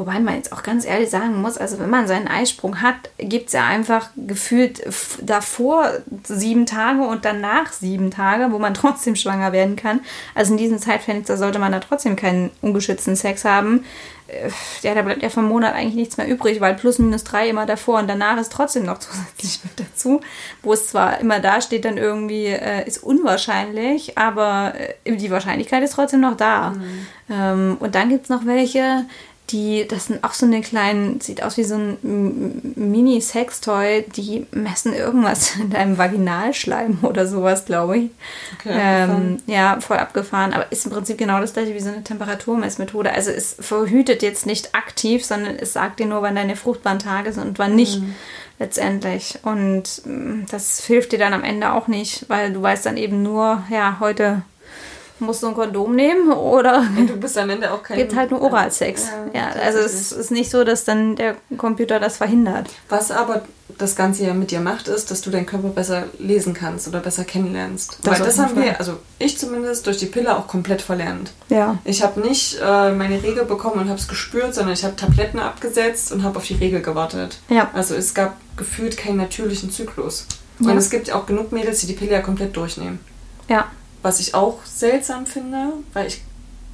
Wobei 0.00 0.18
man 0.18 0.36
jetzt 0.36 0.54
auch 0.54 0.62
ganz 0.62 0.86
ehrlich 0.86 1.10
sagen 1.10 1.42
muss, 1.42 1.58
also 1.58 1.78
wenn 1.78 1.90
man 1.90 2.08
seinen 2.08 2.26
Eisprung 2.26 2.80
hat, 2.80 2.96
gibt 3.18 3.48
es 3.48 3.52
ja 3.52 3.66
einfach 3.66 4.08
gefühlt 4.16 4.82
davor 5.20 5.90
sieben 6.24 6.64
Tage 6.64 7.02
und 7.02 7.26
danach 7.26 7.70
sieben 7.70 8.10
Tage, 8.10 8.50
wo 8.50 8.58
man 8.58 8.72
trotzdem 8.82 9.14
schwanger 9.14 9.52
werden 9.52 9.76
kann. 9.76 10.00
Also 10.34 10.52
in 10.52 10.56
diesen 10.56 10.78
Zeitfenster 10.78 11.36
sollte 11.36 11.58
man 11.58 11.70
da 11.70 11.80
trotzdem 11.80 12.16
keinen 12.16 12.50
ungeschützten 12.62 13.14
Sex 13.14 13.44
haben. 13.44 13.84
Äh, 14.28 14.48
Ja, 14.80 14.94
da 14.94 15.02
bleibt 15.02 15.22
ja 15.22 15.28
vom 15.28 15.44
Monat 15.44 15.74
eigentlich 15.74 15.96
nichts 15.96 16.16
mehr 16.16 16.28
übrig, 16.28 16.62
weil 16.62 16.76
plus 16.76 16.98
minus 16.98 17.24
drei 17.24 17.50
immer 17.50 17.66
davor 17.66 17.98
und 17.98 18.08
danach 18.08 18.38
ist 18.38 18.52
trotzdem 18.52 18.84
noch 18.84 18.98
zusätzlich 19.00 19.60
mit 19.64 19.80
dazu, 19.80 20.22
wo 20.62 20.72
es 20.72 20.86
zwar 20.86 21.20
immer 21.20 21.40
da 21.40 21.60
steht, 21.60 21.84
dann 21.84 21.98
irgendwie 21.98 22.46
äh, 22.46 22.86
ist 22.86 23.02
unwahrscheinlich, 23.02 24.16
aber 24.16 24.72
äh, 25.04 25.14
die 25.14 25.30
Wahrscheinlichkeit 25.30 25.82
ist 25.82 25.92
trotzdem 25.92 26.20
noch 26.20 26.38
da. 26.38 26.72
Ähm, 27.30 27.76
und 27.80 27.94
dann 27.94 28.08
gibt 28.08 28.24
es 28.24 28.30
noch 28.30 28.46
welche, 28.46 29.04
die, 29.52 29.86
das 29.88 30.06
sind 30.06 30.24
auch 30.24 30.32
so 30.32 30.46
eine 30.46 30.60
kleinen, 30.60 31.20
sieht 31.20 31.42
aus 31.42 31.56
wie 31.56 31.64
so 31.64 31.74
ein 31.76 32.72
Mini-Sextoy, 32.76 34.04
die 34.16 34.46
messen 34.52 34.92
irgendwas 34.94 35.56
in 35.60 35.70
deinem 35.70 35.98
Vaginalschleim 35.98 36.98
oder 37.02 37.26
sowas, 37.26 37.64
glaube 37.64 37.98
ich. 37.98 38.10
Okay, 38.58 38.72
ähm, 38.72 39.38
ja, 39.46 39.80
voll 39.80 39.98
abgefahren, 39.98 40.52
aber 40.52 40.70
ist 40.70 40.86
im 40.86 40.92
Prinzip 40.92 41.18
genau 41.18 41.40
das 41.40 41.52
gleiche 41.52 41.74
wie 41.74 41.80
so 41.80 41.88
eine 41.90 42.04
Temperaturmessmethode. 42.04 43.12
Also 43.12 43.30
es 43.30 43.56
verhütet 43.58 44.22
jetzt 44.22 44.46
nicht 44.46 44.74
aktiv, 44.74 45.24
sondern 45.24 45.56
es 45.56 45.72
sagt 45.72 46.00
dir 46.00 46.06
nur, 46.06 46.22
wann 46.22 46.36
deine 46.36 46.56
fruchtbaren 46.56 46.98
Tage 46.98 47.32
sind 47.32 47.46
und 47.48 47.58
wann 47.58 47.74
nicht 47.74 48.00
Mhm. 48.00 48.14
letztendlich. 48.58 49.38
Und 49.42 50.02
mm, 50.04 50.46
das 50.50 50.84
hilft 50.84 51.12
dir 51.12 51.18
dann 51.18 51.32
am 51.32 51.44
Ende 51.44 51.72
auch 51.72 51.88
nicht, 51.88 52.26
weil 52.28 52.52
du 52.52 52.62
weißt 52.62 52.86
dann 52.86 52.96
eben 52.96 53.22
nur, 53.22 53.64
ja, 53.70 53.96
heute 54.00 54.42
musst 55.20 55.42
du 55.42 55.48
ein 55.48 55.54
Kondom 55.54 55.94
nehmen 55.94 56.32
oder 56.32 56.84
Und 56.96 57.08
du 57.08 57.16
bist 57.16 57.36
am 57.38 57.50
Ende 57.50 57.72
auch 57.72 57.82
kein... 57.82 57.98
gibt 57.98 58.14
halt 58.14 58.30
nur 58.30 58.42
Oralsex. 58.42 59.08
Ja, 59.32 59.50
also 59.62 59.78
es 59.78 60.12
ist 60.12 60.30
nicht 60.30 60.50
so, 60.50 60.64
dass 60.64 60.84
dann 60.84 61.16
der 61.16 61.36
Computer 61.56 62.00
das 62.00 62.16
verhindert. 62.16 62.68
Was 62.88 63.10
aber 63.10 63.42
das 63.78 63.96
Ganze 63.96 64.24
ja 64.24 64.34
mit 64.34 64.50
dir 64.50 64.60
macht, 64.60 64.88
ist, 64.88 65.10
dass 65.10 65.20
du 65.20 65.30
deinen 65.30 65.46
Körper 65.46 65.68
besser 65.68 66.04
lesen 66.18 66.54
kannst 66.54 66.88
oder 66.88 67.00
besser 67.00 67.24
kennenlernst. 67.24 67.98
Das 68.02 68.18
Weil 68.18 68.26
das 68.26 68.38
haben 68.38 68.54
Fall. 68.54 68.64
wir, 68.64 68.78
also 68.78 68.98
ich 69.18 69.38
zumindest, 69.38 69.86
durch 69.86 69.98
die 69.98 70.06
Pille 70.06 70.36
auch 70.36 70.46
komplett 70.46 70.82
verlernt. 70.82 71.32
Ja. 71.48 71.78
Ich 71.84 72.02
habe 72.02 72.20
nicht 72.20 72.58
äh, 72.62 72.92
meine 72.92 73.22
Regel 73.22 73.44
bekommen 73.44 73.80
und 73.80 73.88
habe 73.88 73.98
es 73.98 74.08
gespürt, 74.08 74.54
sondern 74.54 74.74
ich 74.74 74.84
habe 74.84 74.96
Tabletten 74.96 75.38
abgesetzt 75.38 76.12
und 76.12 76.22
habe 76.22 76.38
auf 76.38 76.46
die 76.46 76.54
Regel 76.54 76.82
gewartet. 76.82 77.38
Ja. 77.48 77.70
Also 77.72 77.94
es 77.94 78.14
gab 78.14 78.36
gefühlt 78.56 78.96
keinen 78.96 79.16
natürlichen 79.16 79.70
Zyklus. 79.70 80.26
Ja. 80.60 80.72
Und 80.72 80.76
es 80.76 80.90
gibt 80.90 81.10
auch 81.12 81.26
genug 81.26 81.52
Mädels, 81.52 81.80
die 81.80 81.86
die 81.86 81.94
Pille 81.94 82.12
ja 82.12 82.20
komplett 82.20 82.56
durchnehmen. 82.56 83.00
Ja. 83.48 83.66
Was 84.02 84.20
ich 84.20 84.34
auch 84.34 84.58
seltsam 84.64 85.26
finde, 85.26 85.72
weil 85.92 86.06
ich... 86.06 86.22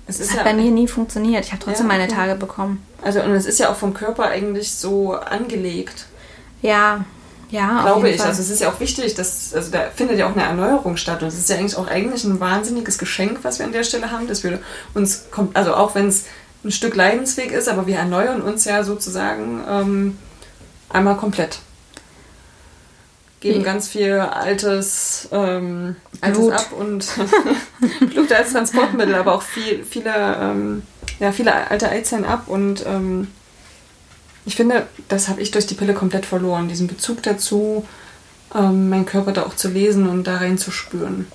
Es 0.09 0.19
Das 0.19 0.31
hat 0.31 0.37
ja, 0.39 0.43
bei 0.45 0.55
mir 0.55 0.71
nie 0.71 0.87
funktioniert. 0.87 1.45
Ich 1.45 1.53
habe 1.53 1.63
trotzdem 1.63 1.87
Ja, 1.87 1.93
meine 1.93 2.05
okay. 2.05 2.15
Tage 2.15 2.35
bekommen. 2.37 2.87
Also 3.03 3.21
und 3.23 3.33
es 3.33 3.45
ist 3.45 3.59
ja 3.59 3.71
auch 3.71 3.77
vom 3.77 3.93
Körper 3.93 4.27
eigentlich 4.27 4.73
so 4.73 5.15
angelegt. 5.15 6.07
Ja, 6.63 7.05
ja, 7.51 7.83
glaube 7.83 8.11
ich. 8.11 8.19
Fall. 8.19 8.29
Also 8.29 8.43
es 8.43 8.51
ist 8.51 8.61
ja 8.61 8.71
auch 8.71 8.81
wichtig, 8.81 9.15
dass, 9.15 9.53
also 9.55 9.71
da 9.71 9.91
findet 9.95 10.19
ja 10.19 10.27
auch 10.27 10.33
eine 10.33 10.45
Erneuerung 10.45 10.97
statt. 10.97 11.23
Und 11.23 11.29
es 11.29 11.39
ist 11.39 11.49
ja 11.49 11.57
eigentlich 11.57 11.77
auch 11.77 11.89
eigentlich 11.89 12.25
ein 12.25 12.39
wahnsinniges 12.39 12.99
Geschenk, 12.99 13.41
was 13.43 13.59
wir 13.59 13.67
an 13.67 13.73
der 13.73 13.85
Stelle 13.85 14.11
haben, 14.11 14.29
dass 14.29 14.45
wir 14.45 14.61
uns, 14.95 15.25
also 15.55 15.75
auch 15.75 15.95
wenn 15.95 16.09
es 16.09 16.25
ein 16.65 16.71
Stück 16.71 16.95
Leidensweg 16.97 17.53
ist, 17.53 17.69
aber 17.69 17.87
wir 17.87 17.97
erneuern 17.97 18.43
uns 18.43 18.65
ja 18.65 18.83
sozusagen 18.83 19.63
ähm, 19.69 20.19
einmal 20.89 21.17
komplett. 21.17 21.59
Geben 23.53 23.65
ganz 23.65 23.89
viel 23.89 24.13
altes, 24.13 25.29
ähm, 25.33 25.97
altes 26.21 26.39
Blut. 26.39 26.53
ab 26.53 26.73
und 26.79 27.09
Blut 28.13 28.33
als 28.33 28.53
Transportmittel, 28.53 29.15
aber 29.15 29.35
auch 29.35 29.43
viel, 29.43 29.85
viele, 29.85 30.13
ähm, 30.15 30.83
ja, 31.19 31.33
viele 31.33 31.53
alte 31.71 31.89
Eizellen 31.89 32.25
ab 32.25 32.45
und 32.47 32.85
ähm, 32.87 33.29
ich 34.45 34.55
finde, 34.55 34.87
das 35.09 35.29
habe 35.29 35.41
ich 35.41 35.51
durch 35.51 35.67
die 35.67 35.75
Pille 35.75 35.93
komplett 35.93 36.25
verloren, 36.25 36.69
diesen 36.69 36.87
Bezug 36.87 37.23
dazu, 37.23 37.85
ähm, 38.55 38.89
meinen 38.89 39.07
Körper 39.07 39.33
da 39.33 39.43
auch 39.43 39.57
zu 39.57 39.69
lesen 39.69 40.09
und 40.09 40.25
da 40.25 40.37
rein 40.37 40.57
zu 40.57 40.71
spüren. 40.71 41.27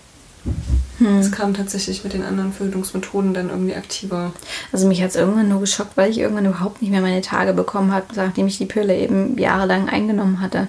Hm. 1.01 1.17
Das 1.17 1.31
kam 1.31 1.53
tatsächlich 1.53 2.03
mit 2.03 2.13
den 2.13 2.23
anderen 2.23 2.53
Verhütungsmethoden 2.53 3.33
dann 3.33 3.49
irgendwie 3.49 3.75
aktiver. 3.75 4.31
Also 4.71 4.87
mich 4.87 5.01
hat 5.01 5.09
es 5.09 5.15
irgendwann 5.15 5.49
nur 5.49 5.59
geschockt, 5.59 5.97
weil 5.97 6.11
ich 6.11 6.19
irgendwann 6.19 6.45
überhaupt 6.45 6.81
nicht 6.81 6.91
mehr 6.91 7.01
meine 7.01 7.21
Tage 7.21 7.53
bekommen 7.53 7.91
habe, 7.91 8.05
nachdem 8.15 8.45
ich 8.47 8.57
die 8.57 8.65
Pille 8.65 8.95
eben 8.95 9.37
jahrelang 9.37 9.89
eingenommen 9.89 10.41
hatte. 10.41 10.67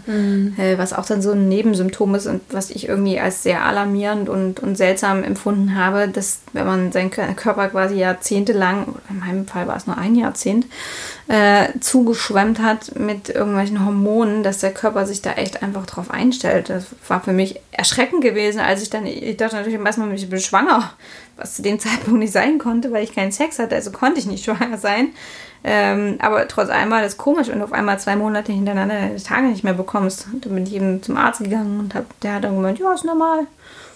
Äh, 0.57 0.79
was 0.79 0.93
auch 0.95 1.05
dann 1.05 1.21
so 1.21 1.33
ein 1.33 1.49
Nebensymptom 1.49 2.15
ist 2.15 2.27
und 2.27 2.41
was 2.51 2.71
ich 2.71 2.89
irgendwie 2.89 3.21
als 3.21 3.43
sehr 3.43 3.65
alarmierend 3.65 4.29
und, 4.29 4.61
und 4.61 4.77
seltsam 4.77 5.23
empfunden 5.23 5.77
habe, 5.77 6.09
dass 6.09 6.41
wenn 6.53 6.67
man 6.67 6.93
seinen 6.93 7.11
Kör- 7.11 7.35
Körper 7.35 7.69
quasi 7.69 7.97
jahrzehntelang, 7.97 8.95
in 9.11 9.19
meinem 9.19 9.47
Fall 9.47 9.69
war 9.69 9.77
es 9.77 9.87
nur 9.87 9.99
ein 9.99 10.15
Jahrzehnt, 10.15 10.67
äh, 11.29 11.69
zugeschwemmt 11.81 12.61
hat 12.61 12.99
mit 12.99 13.29
irgendwelchen 13.29 13.85
Hormonen, 13.85 14.43
dass 14.43 14.59
der 14.59 14.73
Körper 14.73 15.07
sich 15.07 15.23
da 15.23 15.33
echt 15.33 15.63
einfach 15.63 15.87
drauf 15.87 16.11
einstellt. 16.11 16.69
Das 16.71 16.87
war 17.07 17.21
für 17.23 17.33
mich 17.33 17.61
erschreckend 17.71 18.23
gewesen, 18.23 18.61
als 18.61 18.83
ich 18.83 18.91
dann, 18.91 19.07
ich 19.07 19.37
dachte 19.37 19.57
natürlich 19.57 19.79
erstmal, 19.79 20.09
ich 20.23 20.31
bin 20.31 20.41
schwanger, 20.41 20.93
was 21.37 21.57
zu 21.57 21.63
dem 21.63 21.79
Zeitpunkt 21.81 22.19
nicht 22.19 22.33
sein 22.33 22.59
konnte, 22.59 22.93
weil 22.93 23.05
ich 23.05 23.15
keinen 23.15 23.33
Sex 23.33 23.59
hatte, 23.59 23.75
also 23.75 23.91
konnte 23.91 24.21
ich 24.21 24.27
nicht 24.27 24.45
schwanger 24.47 24.79
sein. 24.79 25.11
Ähm, 25.65 26.17
aber 26.21 26.49
trotz 26.49 26.71
allem 26.71 26.91
war 26.91 27.03
das 27.03 27.17
komisch, 27.17 27.49
wenn 27.49 27.61
du 27.61 27.65
auf 27.65 27.73
einmal 27.73 27.99
zwei 28.01 28.17
Monate 28.17 28.53
hintereinander 28.53 28.97
deine 28.97 29.23
Tage 29.23 29.47
nicht 29.47 29.63
mehr 29.63 29.75
bekommst. 29.75 30.27
Dann 30.41 30.55
bin 30.55 30.67
ich 30.67 30.75
eben 30.75 31.03
zum 31.03 31.17
Arzt 31.17 31.41
gegangen 31.41 31.79
und 31.79 31.95
hab, 31.95 32.19
der 32.21 32.35
hat 32.35 32.45
dann 32.45 32.57
gemeint, 32.57 32.81
ja, 32.81 32.93
ist 32.93 33.05
normal. 33.05 33.47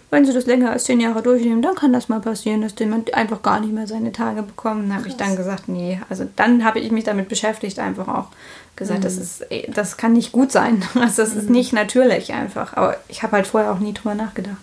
Wenn 0.09 0.25
sie 0.25 0.33
das 0.33 0.47
länger 0.47 0.71
als 0.71 0.85
zehn 0.85 1.01
Jahre 1.01 1.21
durchnehmen, 1.21 1.62
dann 1.62 1.75
kann 1.75 1.93
das 1.93 2.09
mal 2.09 2.21
passieren, 2.21 2.61
dass 2.61 2.79
jemand 2.79 3.12
einfach 3.15 3.43
gar 3.43 3.59
nicht 3.59 3.73
mehr 3.73 3.89
seine 3.89 4.12
Tage 4.12 4.43
bekommt. 4.43 4.85
Dann 4.85 4.97
habe 4.97 5.09
ich 5.09 5.17
dann 5.17 5.35
gesagt, 5.35 5.67
nee, 5.67 6.01
also 6.09 6.29
dann 6.37 6.65
habe 6.65 6.79
ich 6.79 6.93
mich 6.93 7.03
damit 7.03 7.29
beschäftigt, 7.29 7.81
einfach 7.81 8.07
auch 8.07 8.29
gesagt, 8.77 9.05
das 9.05 9.17
ist, 9.17 9.45
das 9.69 9.97
kann 9.97 10.12
nicht 10.12 10.31
gut 10.31 10.53
sein. 10.53 10.85
Also 10.95 11.23
das 11.23 11.35
ist 11.35 11.51
nicht 11.51 11.73
natürlich 11.73 12.33
einfach. 12.33 12.77
Aber 12.77 12.97
ich 13.09 13.25
habe 13.25 13.33
halt 13.33 13.49
vorher 13.49 13.73
auch 13.73 13.81
nie 13.81 13.95
drüber 13.95 14.15
nachgedacht. 14.15 14.59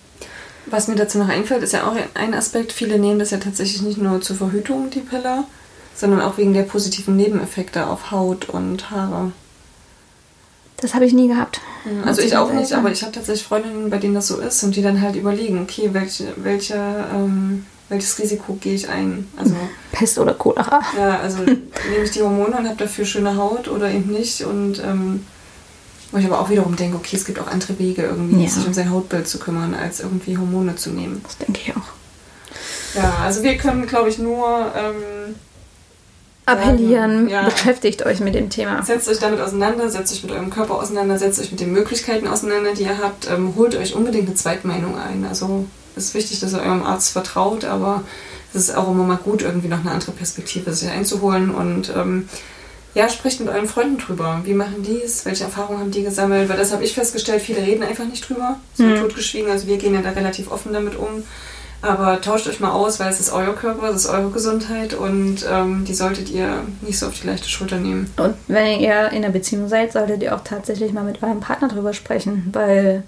Was 0.65 0.87
mir 0.87 0.95
dazu 0.95 1.17
noch 1.17 1.29
einfällt, 1.29 1.63
ist 1.63 1.73
ja 1.73 1.87
auch 1.87 1.95
ein 2.13 2.33
Aspekt. 2.33 2.71
Viele 2.71 2.97
nehmen 2.97 3.19
das 3.19 3.31
ja 3.31 3.37
tatsächlich 3.37 3.81
nicht 3.81 3.97
nur 3.97 4.21
zur 4.21 4.37
Verhütung, 4.37 4.89
die 4.89 5.01
Pille, 5.01 5.43
sondern 5.95 6.21
auch 6.21 6.37
wegen 6.37 6.53
der 6.53 6.63
positiven 6.63 7.15
Nebeneffekte 7.15 7.87
auf 7.87 8.11
Haut 8.11 8.49
und 8.49 8.89
Haare. 8.89 9.31
Das 10.77 10.93
habe 10.93 11.05
ich 11.05 11.13
nie 11.13 11.27
gehabt. 11.29 11.61
Also 12.05 12.21
Muss 12.21 12.31
ich 12.31 12.35
auch 12.35 12.51
nicht, 12.51 12.73
aber 12.73 12.91
ich 12.91 13.03
habe 13.03 13.13
tatsächlich 13.13 13.47
Freundinnen, 13.47 13.89
bei 13.89 13.97
denen 13.97 14.15
das 14.15 14.27
so 14.27 14.37
ist 14.37 14.63
und 14.63 14.75
die 14.75 14.81
dann 14.81 15.01
halt 15.01 15.15
überlegen, 15.15 15.61
okay, 15.61 15.89
welche, 15.93 16.33
welche, 16.37 16.75
ähm, 16.75 17.65
welches 17.87 18.19
Risiko 18.19 18.53
gehe 18.55 18.73
ich 18.73 18.89
ein? 18.89 19.29
Also 19.37 19.55
Pest 19.91 20.17
oder 20.17 20.33
Cholera. 20.33 20.81
ja, 20.97 21.19
also 21.19 21.37
nehme 21.43 22.03
ich 22.03 22.11
die 22.11 22.21
Hormone 22.21 22.57
und 22.57 22.67
habe 22.67 22.77
dafür 22.77 23.05
schöne 23.05 23.37
Haut 23.37 23.67
oder 23.67 23.89
eben 23.89 24.11
nicht 24.11 24.43
und 24.43 24.79
ähm, 24.79 25.25
wo 26.13 26.17
ich 26.19 26.25
aber 26.25 26.39
auch 26.39 26.49
wiederum 26.49 26.75
denke, 26.77 26.95
okay, 26.95 27.15
es 27.17 27.25
gibt 27.25 27.39
auch 27.39 27.47
andere 27.47 27.77
Wege 27.79 28.03
irgendwie, 28.03 28.43
Ja. 28.43 28.49
sich 28.49 28.65
um 28.65 28.73
sein 28.73 28.91
Hautbild 28.91 29.27
zu 29.27 29.39
kümmern, 29.39 29.73
als 29.73 29.99
irgendwie 29.99 30.37
Hormone 30.37 30.75
zu 30.77 30.91
nehmen. 30.91 31.21
Das 31.23 31.37
denke 31.39 31.59
ich 31.65 31.75
auch. 31.75 31.81
Ja, 32.95 33.15
also 33.23 33.41
wir 33.43 33.57
können, 33.57 33.87
glaube 33.87 34.07
ich, 34.09 34.19
nur 34.19 34.71
ähm, 34.77 35.35
Appellieren, 36.45 37.29
Ja. 37.29 37.43
beschäftigt 37.45 38.05
euch 38.05 38.19
mit 38.19 38.35
dem 38.35 38.49
Thema. 38.49 38.83
Setzt 38.83 39.07
euch 39.07 39.19
damit 39.19 39.39
auseinander, 39.39 39.89
setzt 39.89 40.11
euch 40.13 40.23
mit 40.23 40.31
eurem 40.33 40.49
Körper 40.49 40.75
auseinander, 40.75 41.17
setzt 41.17 41.39
euch 41.39 41.51
mit 41.51 41.59
den 41.61 41.71
Möglichkeiten 41.71 42.27
auseinander, 42.27 42.73
die 42.73 42.83
ihr 42.83 42.97
habt. 43.01 43.29
Ähm, 43.31 43.53
holt 43.55 43.75
euch 43.75 43.95
unbedingt 43.95 44.27
eine 44.27 44.35
Zweitmeinung 44.35 44.97
ein. 44.97 45.25
Also 45.25 45.65
es 45.95 46.05
ist 46.05 46.13
wichtig, 46.15 46.41
dass 46.41 46.53
ihr 46.53 46.59
eurem 46.61 46.83
Arzt 46.83 47.11
vertraut, 47.11 47.63
aber 47.63 48.03
es 48.53 48.67
ist 48.69 48.75
auch 48.75 48.91
immer 48.91 49.05
mal 49.05 49.17
gut, 49.17 49.41
irgendwie 49.41 49.69
noch 49.69 49.79
eine 49.79 49.91
andere 49.91 50.11
Perspektive 50.11 50.73
sich 50.73 50.89
einzuholen. 50.89 51.49
Und 51.49 51.91
ähm, 51.95 52.27
ja, 52.95 53.09
sprecht 53.09 53.39
mit 53.39 53.49
euren 53.49 53.67
Freunden 53.67 53.97
drüber. 53.97 54.41
Wie 54.43 54.53
machen 54.53 54.83
die 54.83 55.01
es? 55.03 55.25
Welche 55.25 55.45
Erfahrungen 55.45 55.79
haben 55.79 55.91
die 55.91 56.03
gesammelt? 56.03 56.49
Weil 56.49 56.57
das 56.57 56.71
habe 56.71 56.83
ich 56.83 56.93
festgestellt, 56.93 57.41
viele 57.41 57.61
reden 57.61 57.83
einfach 57.83 58.05
nicht 58.05 58.27
drüber. 58.27 58.59
So 58.75 58.83
mhm. 58.83 58.99
totgeschwiegen. 58.99 59.49
Also 59.49 59.67
wir 59.67 59.77
gehen 59.77 59.93
ja 59.93 60.01
da 60.01 60.11
relativ 60.11 60.51
offen 60.51 60.73
damit 60.73 60.95
um. 60.95 61.23
Aber 61.81 62.21
tauscht 62.21 62.47
euch 62.47 62.61
mal 62.61 62.71
aus, 62.71 63.01
weil 63.01 63.09
es 63.09 63.19
ist 63.19 63.33
euer 63.33 63.53
Körper, 63.53 63.89
es 63.89 64.05
ist 64.05 64.09
eure 64.09 64.29
Gesundheit 64.29 64.93
und 64.93 65.45
ähm, 65.51 65.83
die 65.85 65.93
solltet 65.93 66.29
ihr 66.29 66.63
nicht 66.81 66.97
so 66.97 67.07
auf 67.07 67.19
die 67.19 67.27
leichte 67.27 67.49
Schulter 67.49 67.75
nehmen. 67.77 68.09
Und 68.15 68.35
wenn 68.47 68.79
ihr 68.79 69.09
in 69.09 69.17
einer 69.17 69.31
Beziehung 69.31 69.67
seid, 69.67 69.91
solltet 69.91 70.23
ihr 70.23 70.33
auch 70.33 70.45
tatsächlich 70.45 70.93
mal 70.93 71.03
mit 71.03 71.21
eurem 71.21 71.41
Partner 71.41 71.67
drüber 71.67 71.91
sprechen, 71.91 72.49
weil 72.53 73.03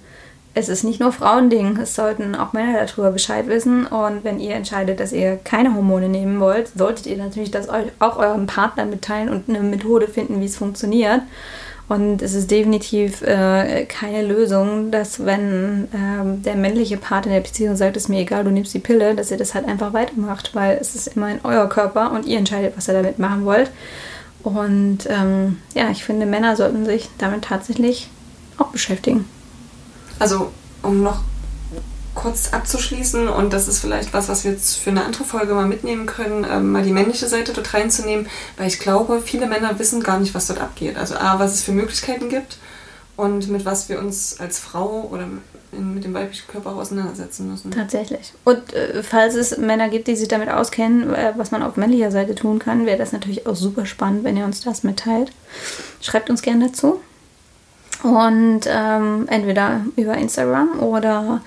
es 0.58 0.70
ist 0.70 0.86
nicht 0.86 1.02
nur 1.02 1.12
Frauending, 1.12 1.78
es 1.78 1.96
sollten 1.96 2.34
auch 2.34 2.54
Männer 2.54 2.86
darüber 2.86 3.12
Bescheid 3.12 3.48
wissen. 3.48 3.86
Und 3.86 4.24
wenn 4.24 4.39
ihr 4.39 4.56
entscheidet, 4.56 5.02
dass 5.02 5.12
ihr 5.12 5.36
keine 5.36 5.76
Hormone 5.76 6.08
nehmen 6.08 6.39
wollt, 6.39 6.70
solltet 6.70 7.08
ihr 7.08 7.18
natürlich 7.18 7.52
das 7.52 7.68
auch 7.68 8.18
eurem 8.18 8.48
Partner 8.48 8.86
mitteilen 8.86 9.28
und 9.28 9.50
eine 9.50 9.60
Methode 9.60 10.08
finden, 10.08 10.39
wie 10.39 10.46
es 10.46 10.56
funktioniert. 10.56 11.22
Und 11.89 12.22
es 12.22 12.34
ist 12.34 12.50
definitiv 12.50 13.22
äh, 13.22 13.86
keine 13.86 14.26
Lösung, 14.26 14.91
dass 14.91 15.26
wenn 15.26 15.89
ähm, 15.94 16.41
der 16.41 16.56
männliche 16.56 16.98
Part 16.98 17.26
in 17.26 17.34
der 17.34 17.41
Beziehung 17.41 17.76
sagt, 17.76 17.98
es 17.98 18.04
ist 18.04 18.10
mir 18.10 18.22
egal, 18.22 18.46
du 18.46 18.50
nimmst 18.50 18.74
die 18.74 18.80
Pille, 18.80 19.13
dass 19.13 19.32
ihr 19.32 19.38
das 19.38 19.54
halt 19.54 19.68
einfach 19.68 19.94
weitermacht, 19.94 20.56
weil 20.56 20.78
es 20.82 20.96
ist 20.96 21.08
immerhin 21.15 21.41
euer 21.44 21.68
Körper 21.68 22.12
und 22.13 22.26
ihr 22.26 22.39
entscheidet, 22.39 22.76
was 22.78 22.88
ihr 22.88 22.96
damit 22.96 23.20
machen 23.20 23.46
wollt. 23.46 23.70
Und 24.41 25.00
ähm, 25.10 25.58
ja, 25.76 25.91
ich 25.91 26.06
finde, 26.06 26.26
Männer 26.26 26.56
sollten 26.56 26.86
sich 26.86 27.10
damit 27.18 27.44
tatsächlich 27.44 28.10
auch 28.58 28.68
beschäftigen. 28.68 29.26
Also, 30.19 30.51
um 30.82 31.04
noch 31.04 31.21
kurz 32.15 32.54
abzuschließen 32.54 33.28
und 33.28 33.54
das 33.54 33.67
ist 33.67 33.80
vielleicht 33.80 34.13
was, 34.13 34.30
was 34.30 34.45
wir 34.45 34.51
jetzt 34.51 34.78
für 34.78 34.89
eine 34.89 35.04
andere 35.04 35.25
Folge 35.25 35.54
mal 35.54 35.67
mitnehmen 35.67 36.06
können, 36.06 36.45
ähm, 36.49 36.71
mal 36.71 36.84
die 36.84 36.91
männliche 36.91 37.28
Seite 37.28 37.54
dort 37.54 37.73
reinzunehmen, 37.73 38.28
weil 38.58 38.67
ich 38.67 38.80
glaube, 38.80 39.21
viele 39.21 39.47
Männer 39.47 39.78
wissen 39.78 40.01
gar 40.01 40.19
nicht, 40.19 40.34
was 40.34 40.47
dort 40.47 40.62
abgeht. 40.62 40.97
Also 40.97 41.15
A, 41.15 41.39
was 41.39 41.54
es 41.54 41.62
für 41.62 41.73
Möglichkeiten 41.73 42.30
gibt 42.30 42.58
und 43.17 43.49
mit 43.49 43.65
was 43.65 43.89
wir 43.89 43.99
uns 43.99 44.39
als 44.39 44.60
Frau 44.60 45.10
oder 45.12 45.28
mit 45.71 46.06
dem 46.06 46.13
weiblichen 46.13 46.47
Körper 46.47 46.71
auch 46.71 46.78
auseinandersetzen 46.78 47.49
müssen. 47.51 47.71
Tatsächlich. 47.71 48.34
Und 48.45 48.73
äh, 48.73 49.04
falls 49.04 49.36
es 49.36 49.58
Männer 49.58 49.89
gibt, 49.89 50.08
die 50.08 50.15
sich 50.15 50.30
damit 50.30 50.49
auskennen, 50.49 51.13
äh, 51.13 51.34
was 51.36 51.51
man 51.51 51.63
auf 51.63 51.75
männlicher 51.75 52.12
Seite 52.12 52.34
tun 52.34 52.60
kann, 52.60 52.86
wäre 52.86 52.97
das 52.97 53.12
natürlich 53.12 53.45
auch 53.45 53.58
super 53.58 53.86
spannend, 53.86 54.23
wenn 54.23 54.38
ihr 54.38 54.45
uns 54.45 54.62
das 54.62 54.84
mitteilt. 54.84 55.34
Schreibt 56.01 56.30
uns 56.30 56.41
gerne 56.41 56.67
dazu. 56.67 57.01
Und 58.04 58.62
ähm, 58.68 59.28
entweder 59.30 59.82
über 59.96 60.16
Instagram 60.16 60.80
oder 60.80 61.42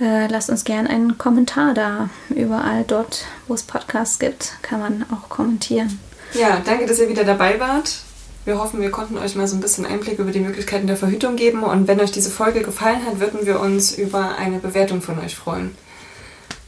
äh, 0.00 0.26
lasst 0.26 0.50
uns 0.50 0.64
gerne 0.64 0.90
einen 0.90 1.18
Kommentar 1.18 1.74
da. 1.74 2.10
Überall 2.30 2.84
dort, 2.86 3.24
wo 3.48 3.54
es 3.54 3.62
Podcasts 3.62 4.18
gibt, 4.18 4.52
kann 4.62 4.80
man 4.80 5.04
auch 5.12 5.28
kommentieren. 5.28 5.98
Ja, 6.34 6.60
danke, 6.64 6.86
dass 6.86 6.98
ihr 6.98 7.08
wieder 7.08 7.24
dabei 7.24 7.58
wart. 7.60 8.00
Wir 8.44 8.58
hoffen, 8.60 8.80
wir 8.80 8.90
konnten 8.90 9.18
euch 9.18 9.34
mal 9.34 9.48
so 9.48 9.56
ein 9.56 9.60
bisschen 9.60 9.84
Einblick 9.86 10.20
über 10.20 10.30
die 10.30 10.40
Möglichkeiten 10.40 10.86
der 10.86 10.96
Verhütung 10.96 11.34
geben. 11.34 11.64
Und 11.64 11.88
wenn 11.88 12.00
euch 12.00 12.12
diese 12.12 12.30
Folge 12.30 12.62
gefallen 12.62 13.04
hat, 13.04 13.18
würden 13.18 13.44
wir 13.44 13.58
uns 13.60 13.96
über 13.96 14.36
eine 14.38 14.58
Bewertung 14.58 15.02
von 15.02 15.18
euch 15.18 15.34
freuen. 15.34 15.74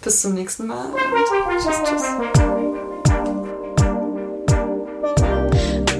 Bis 0.02 0.22
zum 0.22 0.34
nächsten 0.34 0.66
Mal 0.66 0.86
und 0.86 1.62
tschüss, 1.62 1.82
tschüss. 1.84 2.67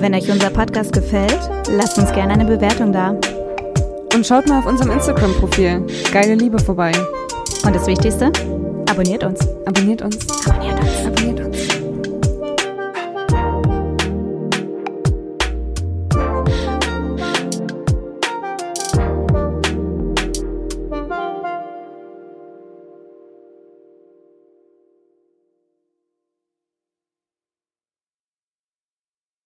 Wenn 0.01 0.15
euch 0.15 0.31
unser 0.31 0.51
Podcast 0.51 0.93
gefällt, 0.93 1.39
lasst 1.71 1.99
uns 1.99 2.13
gerne 2.13 2.35
eine 2.35 2.45
Bewertung 2.45 2.93
da. 2.93 3.17
Und 4.15 4.25
schaut 4.25 4.49
mal 4.49 4.61
auf 4.61 4.67
unserem 4.67 4.93
Instagram-Profil 4.93 5.85
Geile 6.13 6.37
Liebe 6.37 6.59
vorbei. 6.61 6.93
Und 7.65 7.75
das 7.75 7.87
Wichtigste, 7.89 8.31
abonniert 8.89 9.25
uns. 9.25 9.41
Abonniert 9.67 10.03
uns. 10.03 10.17
Abonniert 10.47 10.79
uns. 10.79 11.07
Abonniert 11.07 11.41
uns. 11.41 11.58